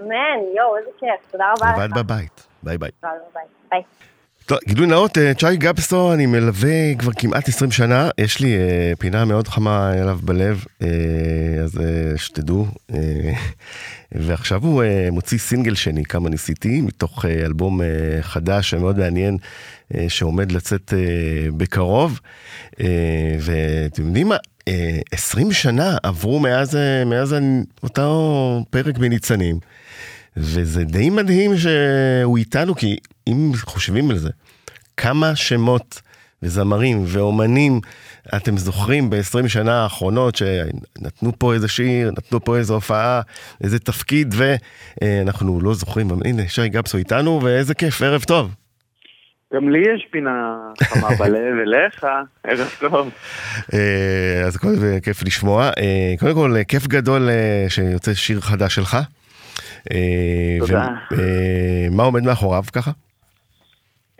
[0.00, 1.30] אמן, יואו, איזה כיף.
[1.32, 1.96] תודה רבה לבד לך.
[1.98, 2.46] בבית.
[2.62, 2.90] ביי ביי.
[4.48, 8.92] טוב, גילוי נאות, אה, צ'אי גבסו, אני מלווה כבר כמעט 20 שנה, יש לי אה,
[8.98, 10.88] פינה מאוד חמה אליו בלב, אה,
[11.64, 12.66] אז אה, שתדעו.
[12.94, 13.32] אה,
[14.26, 17.86] ועכשיו הוא אה, מוציא סינגל שני, כמה ניסיתי, מתוך אה, אלבום אה,
[18.20, 19.36] חדש ומאוד מעניין,
[19.94, 22.20] אה, שעומד לצאת אה, בקרוב.
[22.80, 22.86] אה,
[23.40, 24.36] ואתם יודעים מה?
[24.68, 27.36] אה, 20 שנה עברו מאז, אה, מאז
[27.82, 29.58] אותו פרק בניצנים.
[30.36, 32.96] וזה די מדהים שהוא איתנו, כי
[33.28, 34.30] אם חושבים על זה,
[34.96, 36.02] כמה שמות
[36.42, 37.80] וזמרים ואומנים
[38.36, 43.20] אתם זוכרים ב-20 שנה האחרונות שנתנו פה איזה שיר, נתנו פה איזה הופעה,
[43.64, 48.54] איזה תפקיד, ואנחנו לא זוכרים, הנה, שי גבסו איתנו, ואיזה כיף, ערב טוב.
[49.54, 52.06] גם לי יש פינה חמה בלב אליך,
[52.44, 53.10] ערב טוב.
[53.74, 55.70] אה, אז קודם כל כיף לשמוע.
[55.78, 58.96] אה, קודם כל, אה, כיף גדול אה, שיוצא שיר חדש שלך.
[59.92, 60.86] אה, תודה.
[61.10, 62.90] ומה עומד מאחוריו ככה?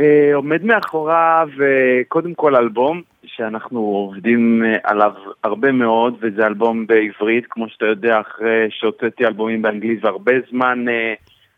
[0.01, 5.13] אה, עומד מאחוריו אה, קודם כל אלבום שאנחנו עובדים אה, עליו
[5.45, 10.85] הרבה מאוד וזה אלבום בעברית כמו שאתה יודע אחרי שהוצאתי אלבומים באנגלית והרבה זמן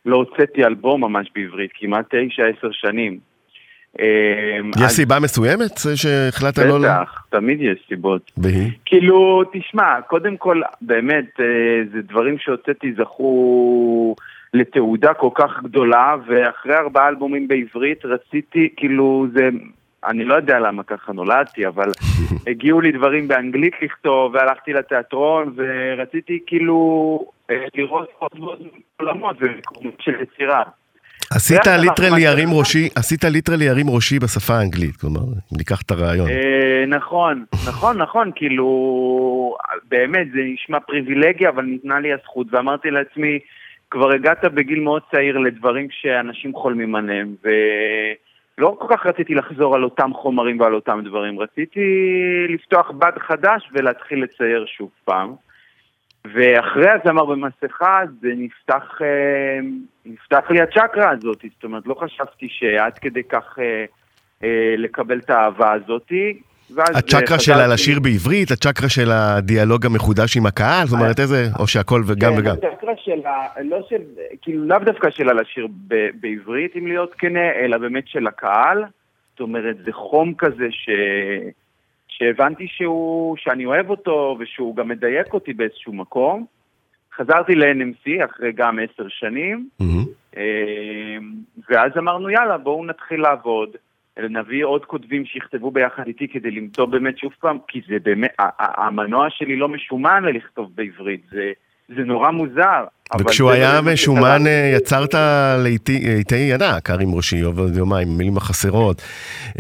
[0.07, 3.19] לא הוצאתי אלבום ממש בעברית, כמעט תשע עשר שנים.
[3.99, 6.79] יש אז סיבה מסוימת שהחלטת לא...
[6.79, 8.31] בטח, תמיד יש סיבות.
[8.37, 8.71] והיא?
[8.85, 11.41] כאילו, תשמע, קודם כל, באמת,
[11.93, 14.15] זה דברים שהוצאתי זכו
[14.55, 19.49] לתהודה כל כך גדולה, ואחרי ארבעה אלבומים בעברית רציתי, כאילו, זה
[20.07, 21.91] אני לא יודע למה ככה נולדתי, אבל
[22.51, 26.79] הגיעו לי דברים באנגלית לכתוב, והלכתי לתיאטרון, ורציתי כאילו
[27.51, 28.59] אה, לראות עוד ועוד
[29.01, 30.63] עולמות ומקומות של יצירה.
[31.33, 36.29] עשית literally ירים ראשי, עשית literally ירים ראשי בשפה האנגלית, כלומר, אם ניקח את הרעיון.
[36.29, 39.57] אה, נכון, נכון, נכון, כאילו,
[39.89, 43.39] באמת, זה נשמע פריבילגיה, אבל ניתנה לי הזכות, ואמרתי לעצמי,
[43.91, 49.85] כבר הגעת בגיל מאוד צעיר לדברים שאנשים חולמים עליהם, ולא כל כך רציתי לחזור על
[49.85, 51.81] אותם חומרים ועל אותם דברים, רציתי
[52.49, 55.35] לפתוח בד חדש ולהתחיל לצייר שוב פעם.
[56.25, 59.59] ואחרי הזמר במסכה זה נפתח, אה,
[60.07, 63.85] נפתח לי הצ'קרה הזאת, זאת אומרת לא חשבתי שעד כדי כך אה,
[64.45, 66.41] אה, לקבל את האהבה הזאתי.
[66.75, 71.47] ואז, אה, הצ'קרה שלה לשיר בעברית, הצ'קרה של הדיאלוג המחודש עם הקהל, זאת אומרת איזה,
[71.59, 72.55] או שהכל וגם כן, וגם.
[72.55, 74.03] הצ'קרה שלה, לא של,
[74.43, 78.85] כאילו לאו דווקא שלה לשיר ב- בעברית, אם להיות כנה, אלא באמת של הקהל.
[79.31, 80.91] זאת אומרת, זה חום כזה ש...
[82.09, 86.45] שהבנתי שהוא, שאני אוהב אותו ושהוא גם מדייק אותי באיזשהו מקום.
[87.17, 89.69] חזרתי ל-NMC אחרי גם עשר שנים.
[90.37, 91.17] אה,
[91.69, 93.69] ואז אמרנו יאללה בואו נתחיל לעבוד,
[94.19, 99.27] נביא עוד כותבים שיכתבו ביחד איתי כדי למצוא באמת שוב פעם, כי זה באמת, המנוע
[99.31, 101.53] שלי לא משומן ללכתוב בעברית, זה,
[101.89, 102.85] זה נורא מוזר.
[103.21, 104.47] וכשהוא היה משומן.
[104.47, 105.15] אה, יצרת
[105.65, 109.03] לעיתי ענק, הרים ראשי, עובד יומיים, מילים החסרות,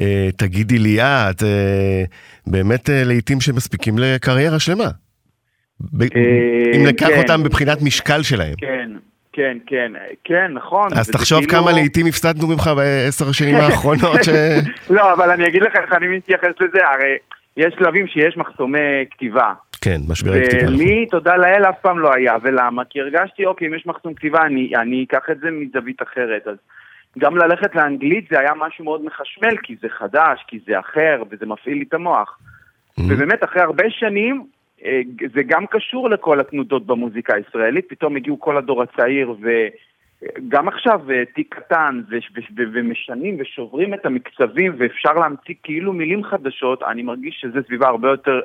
[0.01, 2.03] אה, תגידי לי את, אה,
[2.46, 4.84] באמת אה, לעיתים שמספיקים לקריירה שלמה.
[4.84, 6.07] אה,
[6.76, 7.18] אם ניקח כן.
[7.18, 8.55] אותם מבחינת משקל שלהם.
[8.59, 8.90] כן,
[9.33, 9.93] כן, כן,
[10.24, 10.89] כן, נכון.
[10.99, 14.28] אז תחשוב כאילו- כמה לעיתים הפסדנו ממך בעשר השנים האחרונות, ש...
[14.91, 17.16] לא, אבל אני אגיד לך איך אני מתייחס לזה, הרי
[17.57, 18.78] יש שלבים שיש מחסומי
[19.11, 19.53] כתיבה.
[19.81, 20.72] כן, משברי כתיבה.
[20.72, 22.35] ולי, תודה לאל, אף פעם לא היה.
[22.43, 22.83] ולמה?
[22.91, 26.47] כי הרגשתי, אוקיי, אם יש מחסום כתיבה, אני, אני אקח את זה מזווית אחרת.
[26.47, 26.57] אז
[27.18, 31.47] גם ללכת לאנגלית זה היה משהו מאוד מחשמל, כי זה חדש, כי זה אחר, וזה
[31.47, 32.39] מפעיל לי את המוח.
[32.99, 34.45] ובאמת, אחרי הרבה שנים,
[35.35, 41.24] זה גם קשור לכל התנודות במוזיקה הישראלית, פתאום הגיעו כל הדור הצעיר, וגם עכשיו אה,
[41.35, 47.59] תיק קטן, ו- ומשנים ושוברים את המקצבים, ואפשר להמציא כאילו מילים חדשות, אני מרגיש שזו
[47.66, 48.41] סביבה הרבה יותר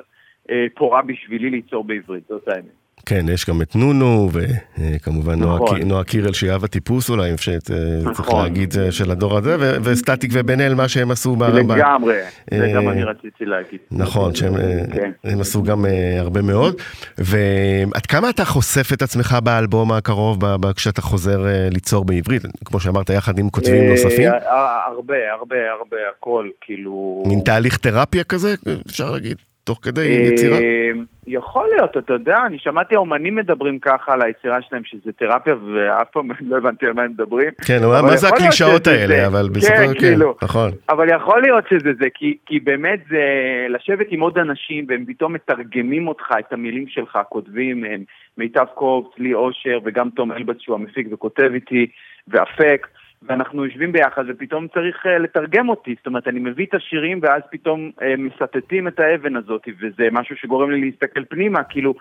[0.50, 2.85] אה, פורה בשבילי ליצור בעברית, זאת האמת.
[3.06, 5.82] כן, יש גם את נונו, וכמובן נכון.
[5.82, 8.42] נועה קירל שהיא אב הטיפוס אולי, אם שצריך נכון.
[8.42, 11.36] להגיד, אה, של הדור הזה, ו- וסטטיק ובן אל, מה שהם עשו.
[11.36, 12.14] ב- ב- לגמרי,
[12.50, 13.78] זה אה, גם אני רציתי להגיד.
[13.90, 14.82] נכון, שהם אה,
[15.22, 15.40] כן.
[15.40, 16.74] עשו גם אה, הרבה מאוד.
[17.18, 20.38] ועד כמה אתה חושף את עצמך באלבום הקרוב,
[20.72, 24.30] כשאתה חוזר אה, ליצור בעברית, כמו שאמרת, יחד עם כותבים אה, נוספים?
[24.32, 27.22] אה, הרבה, הרבה, הרבה, הכל, כאילו...
[27.26, 28.54] מין תהליך תרפיה כזה,
[28.86, 29.36] אפשר להגיד,
[29.66, 30.58] תוך כדי יצירה?
[30.58, 30.90] אה,
[31.26, 36.10] יכול להיות, אתה יודע, אני שמעתי אומנים מדברים ככה על היצירה שלהם, שזה תרפיה, ואף
[36.12, 37.50] פעם לא הבנתי על מה הם מדברים.
[37.66, 39.26] כן, מה זה הקלישאות האלה.
[39.26, 40.34] אבל כן, בסופו של כאילו.
[40.42, 40.70] נכון.
[40.88, 43.22] אבל יכול להיות שזה זה, כי, כי באמת זה
[43.68, 48.04] לשבת עם עוד אנשים והם פתאום מתרגמים אותך, את המילים שלך, כותבים, הם,
[48.38, 51.86] מיטב קוב, צלי אושר וגם תום אלבץ שהוא המפיק וכותב איתי,
[52.28, 52.86] ואפק,
[53.26, 57.42] ואנחנו יושבים ביחד ופתאום צריך uh, לתרגם אותי, זאת אומרת אני מביא את השירים ואז
[57.50, 61.94] פתאום uh, מסטטים את האבן הזאת, וזה משהו שגורם לי להסתכל פנימה, כאילו,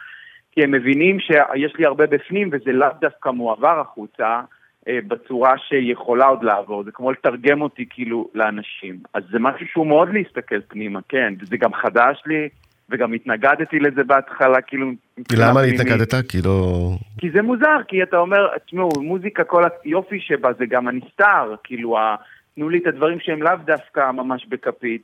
[0.52, 4.42] כי הם מבינים שיש לי הרבה בפנים וזה לאו דווקא מועבר החוצה.
[4.88, 9.00] אה, בצורה שיכולה עוד לעבור, זה כמו לתרגם אותי כאילו לאנשים.
[9.14, 12.50] אז זה משהו שהוא מאוד להסתכל פנימה, כן, וזה גם חדש לי,
[12.90, 14.92] וגם התנגדתי לזה בהתחלה, כאילו...
[15.38, 15.62] למה.
[15.62, 16.14] התנגדת?
[16.30, 16.92] כי לא...
[17.18, 21.98] כי זה מוזר, כי אתה אומר, תשמעו, מוזיקה, כל היופי שבה זה גם הנסתר, כאילו,
[21.98, 22.16] ה-
[22.56, 25.02] תנו לי את הדברים שהם לאו דווקא ממש בכפית.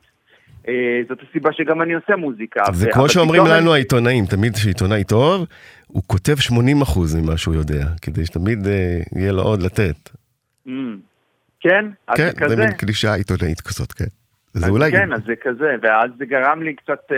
[0.68, 2.62] אה, זאת הסיבה שגם אני עושה מוזיקה.
[2.72, 5.46] זה כמו שאומרים לנו העיתונאים, תמיד כשעיתונאי טוב,
[5.86, 6.54] הוא כותב 80%
[7.22, 10.10] ממה שהוא יודע, כדי שתמיד אה, יהיה לו עוד לתת.
[10.66, 10.70] Mm.
[11.60, 14.04] כן, כן, זה מין קלישאה עיתונאית כזאת, כן.
[14.52, 14.90] זה אולי...
[14.90, 17.16] כן, אז זה כזה, ואז זה גרם לי קצת אה,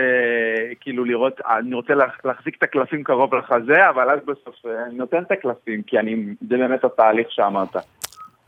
[0.81, 4.95] כאילו לראות, אני רוצה לה, להחזיק את הקלפים קרוב לחזה, אבל אז בסוף אה, אני
[4.95, 6.15] נותן את הקלפים, כי אני,
[6.49, 7.75] זה באמת התהליך שאמרת.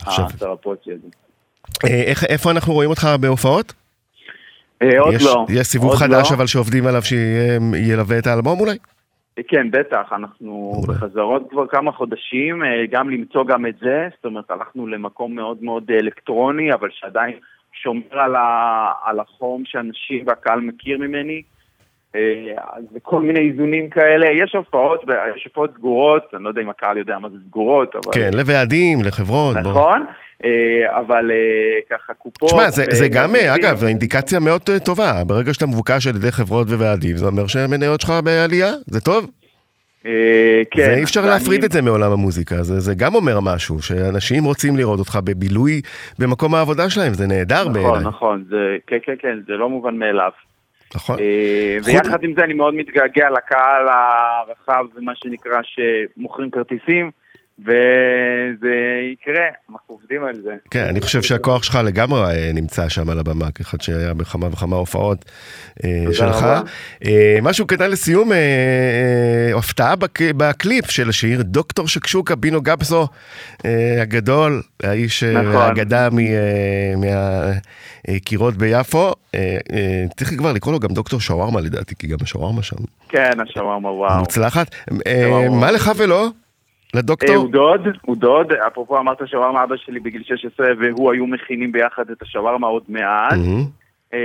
[0.01, 0.25] עכשיו-
[0.65, 1.07] הזה.
[1.85, 3.73] אה, איך- איפה אנחנו רואים אותך בהופעות?
[4.81, 5.45] אה, עוד יש- לא.
[5.49, 6.35] יש סיבוב חדש לא.
[6.35, 8.77] אבל שעובדים עליו שילווה את האלבום אולי?
[9.47, 10.93] כן, בטח, אנחנו מעולה.
[10.99, 15.57] בחזרות כבר כמה חודשים, אה, גם למצוא גם את זה, זאת אומרת, הלכנו למקום מאוד
[15.63, 17.33] מאוד אלקטרוני, אבל שעדיין
[17.83, 21.41] שומר על, ה, על החום שאנשים והקהל מכיר ממני.
[22.15, 25.03] אה, אז זה כל מיני איזונים כאלה, יש הופעות,
[25.35, 28.13] יש הופעות סגורות, אני לא יודע אם הקהל יודע מה זה סגורות, אבל...
[28.13, 29.55] כן, לוועדים, לחברות.
[29.63, 29.71] בוא.
[29.71, 30.05] נכון,
[30.45, 32.49] אה, אבל אה, ככה קופות...
[32.49, 33.55] תשמע, זה, זה אה, גם, אה.
[33.55, 35.23] אגב, אינדיקציה מאוד אה, טובה.
[35.27, 39.29] ברגע שאתה מבוקש על ידי חברות וועדים, זה אומר שהמניות שלך בעלייה, זה טוב.
[40.05, 40.81] אה, כן.
[40.81, 44.99] ואי אפשר להפריד את זה מעולם המוזיקה, זה, זה גם אומר משהו, שאנשים רוצים לראות
[44.99, 45.81] אותך בבילוי
[46.19, 48.03] במקום העבודה שלהם, זה נהדר נכון, בעיניי.
[48.03, 50.31] נכון, זה, כן, כן, כן, זה לא מובן מאליו.
[50.95, 51.19] נכון.
[51.19, 57.11] אה, ויחד עם זה אני מאוד מתגעגע לקהל הרחב, מה שנקרא, שמוכרים כרטיסים,
[57.59, 58.75] וזה
[59.13, 60.55] יקרה, אנחנו עובדים על זה.
[60.71, 64.75] כן, אני חושב שהכוח שלך לגמרי אה, נמצא שם על הבמה, כאחד שהיה בכמה וכמה
[64.75, 65.25] הופעות
[65.83, 66.45] אה, שלך.
[67.05, 68.31] אה, משהו קטן לסיום,
[69.57, 73.07] הפתעה בק- בקליפ של השיר, דוקטור שקשוקה, בינו גפסו
[74.01, 75.55] הגדול, האיש, נכון.
[75.55, 76.09] האגדה
[78.07, 79.11] מהקירות ביפו.
[80.17, 82.75] צריך כבר לקרוא לו גם דוקטור שווארמה לדעתי, כי גם השווארמה שם
[83.09, 84.19] כן, השווארמה, וואו.
[84.19, 84.75] מוצלחת.
[85.51, 86.27] מה לך ולא?
[86.97, 87.35] אה, לדוקטור?
[87.35, 92.09] הוא דוד, הוא דוד, אפרופו אמרת שווארמה אבא שלי בגיל 16 והוא היו מכינים ביחד
[92.09, 93.33] את השווארמה עוד מעט.
[94.13, 94.19] אה,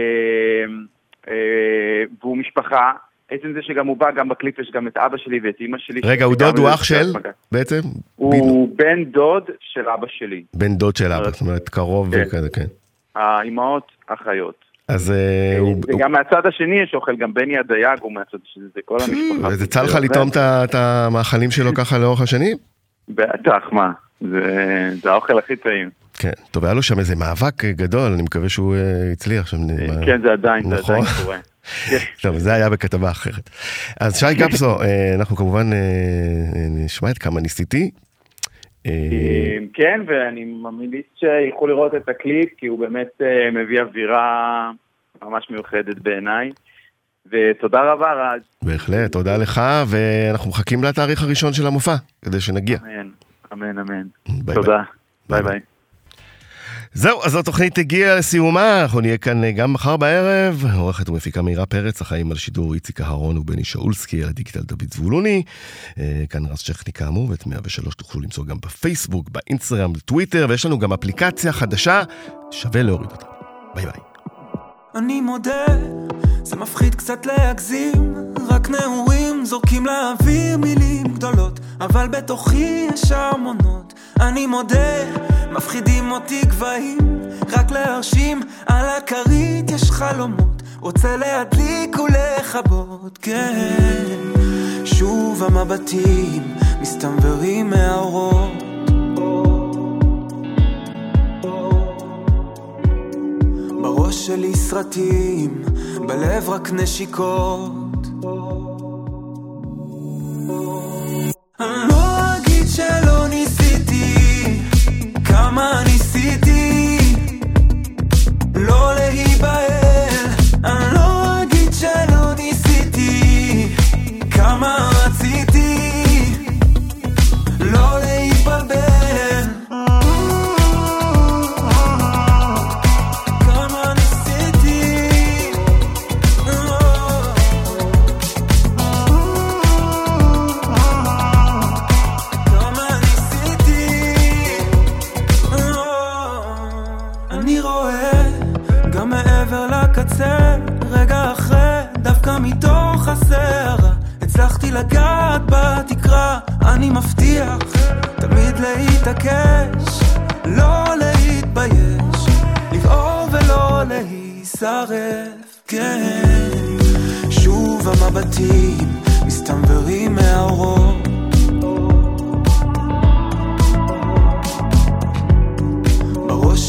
[1.29, 2.93] אה, והוא משפחה,
[3.31, 6.01] עצם זה שגם הוא בא, גם בקליפ יש גם את אבא שלי ואת אימא שלי.
[6.05, 7.13] רגע, הוא דוד, הוא אח של?
[7.53, 7.81] בעצם?
[8.17, 10.45] הוא בן דוד של אבא שלי.
[10.55, 12.23] בן דוד של אבא, זאת אומרת קרוב כן.
[12.27, 12.67] וכזה, כן.
[13.15, 14.72] האימהות אחיות.
[14.89, 15.77] אז אה, הוא...
[15.89, 19.49] וגם מהצד השני יש אוכל, גם בני הדייג הוא מהצד השני, זה כל המשפחה.
[19.49, 22.57] וזה לך לטעום את המאכלים שלו ככה לאורך השנים?
[23.09, 25.91] בטח, מה, זה האוכל הכי טעים.
[26.19, 26.33] כן.
[26.51, 29.57] טוב, היה לו שם איזה מאבק אה, גדול, אני מקווה שהוא אה, הצליח שם.
[30.07, 30.95] כן, זה עדיין, זה נכון.
[30.95, 31.39] עדיין קורה.
[32.23, 33.51] טוב, זה היה בכתבה אחרת.
[34.01, 37.91] אז שי גפסו, אה, אנחנו כמובן אה, אה, נשמע את כמה ניסיתי.
[38.87, 44.71] אה, כן, ואני ממליץ שילכו לראות את הקליפ, כי הוא באמת אה, מביא אווירה
[45.23, 46.51] ממש מיוחדת בעיניי.
[47.27, 48.41] ותודה רבה, רז.
[48.63, 52.79] בהחלט, תודה לך, ואנחנו מחכים לתאריך הראשון של המופע, כדי שנגיע.
[52.85, 53.09] אמן,
[53.53, 54.07] אמן, אמן.
[54.45, 54.83] ביי תודה.
[55.29, 55.43] ביי.
[55.43, 55.61] ביי ביי.
[56.95, 60.65] זהו, אז התוכנית הגיעה לסיומה, אנחנו נהיה כאן אה, גם מחר בערב.
[60.75, 65.43] עורכת ומפיקה מאירה פרץ, אחראים על שידור איציק אהרון ובני שאולסקי, על הדיגיטל דוד זבולוני.
[65.99, 70.79] אה, כאן רז שכני כאמור, ואת 103 תוכלו למצוא גם בפייסבוק, באינסטגרם, בטוויטר, ויש לנו
[70.79, 72.03] גם אפליקציה חדשה,
[72.51, 73.27] שווה להוריד אותה.
[73.75, 74.01] ביי ביי.
[74.95, 75.67] אני מודה,
[76.43, 78.15] זה מפחיד קצת להגזים
[78.49, 85.05] רק נעורים זורקים לאוויר מילים גדולות אבל בתוכי יש ארמונות אני מודה,
[85.53, 86.99] מפחידים אותי גבהים
[87.53, 90.63] רק להרשים, על הכרית יש חלומות.
[90.81, 94.19] רוצה להדליק ולכבות, כן.
[94.85, 98.63] שוב המבטים מסתנוורים מהאורות.
[103.83, 105.63] בראש שלי סרטים,
[106.07, 107.82] בלב רק נשיקות.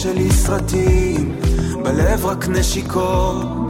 [0.03, 1.35] שלי סרטים,
[1.83, 3.62] בלב רק נשיקות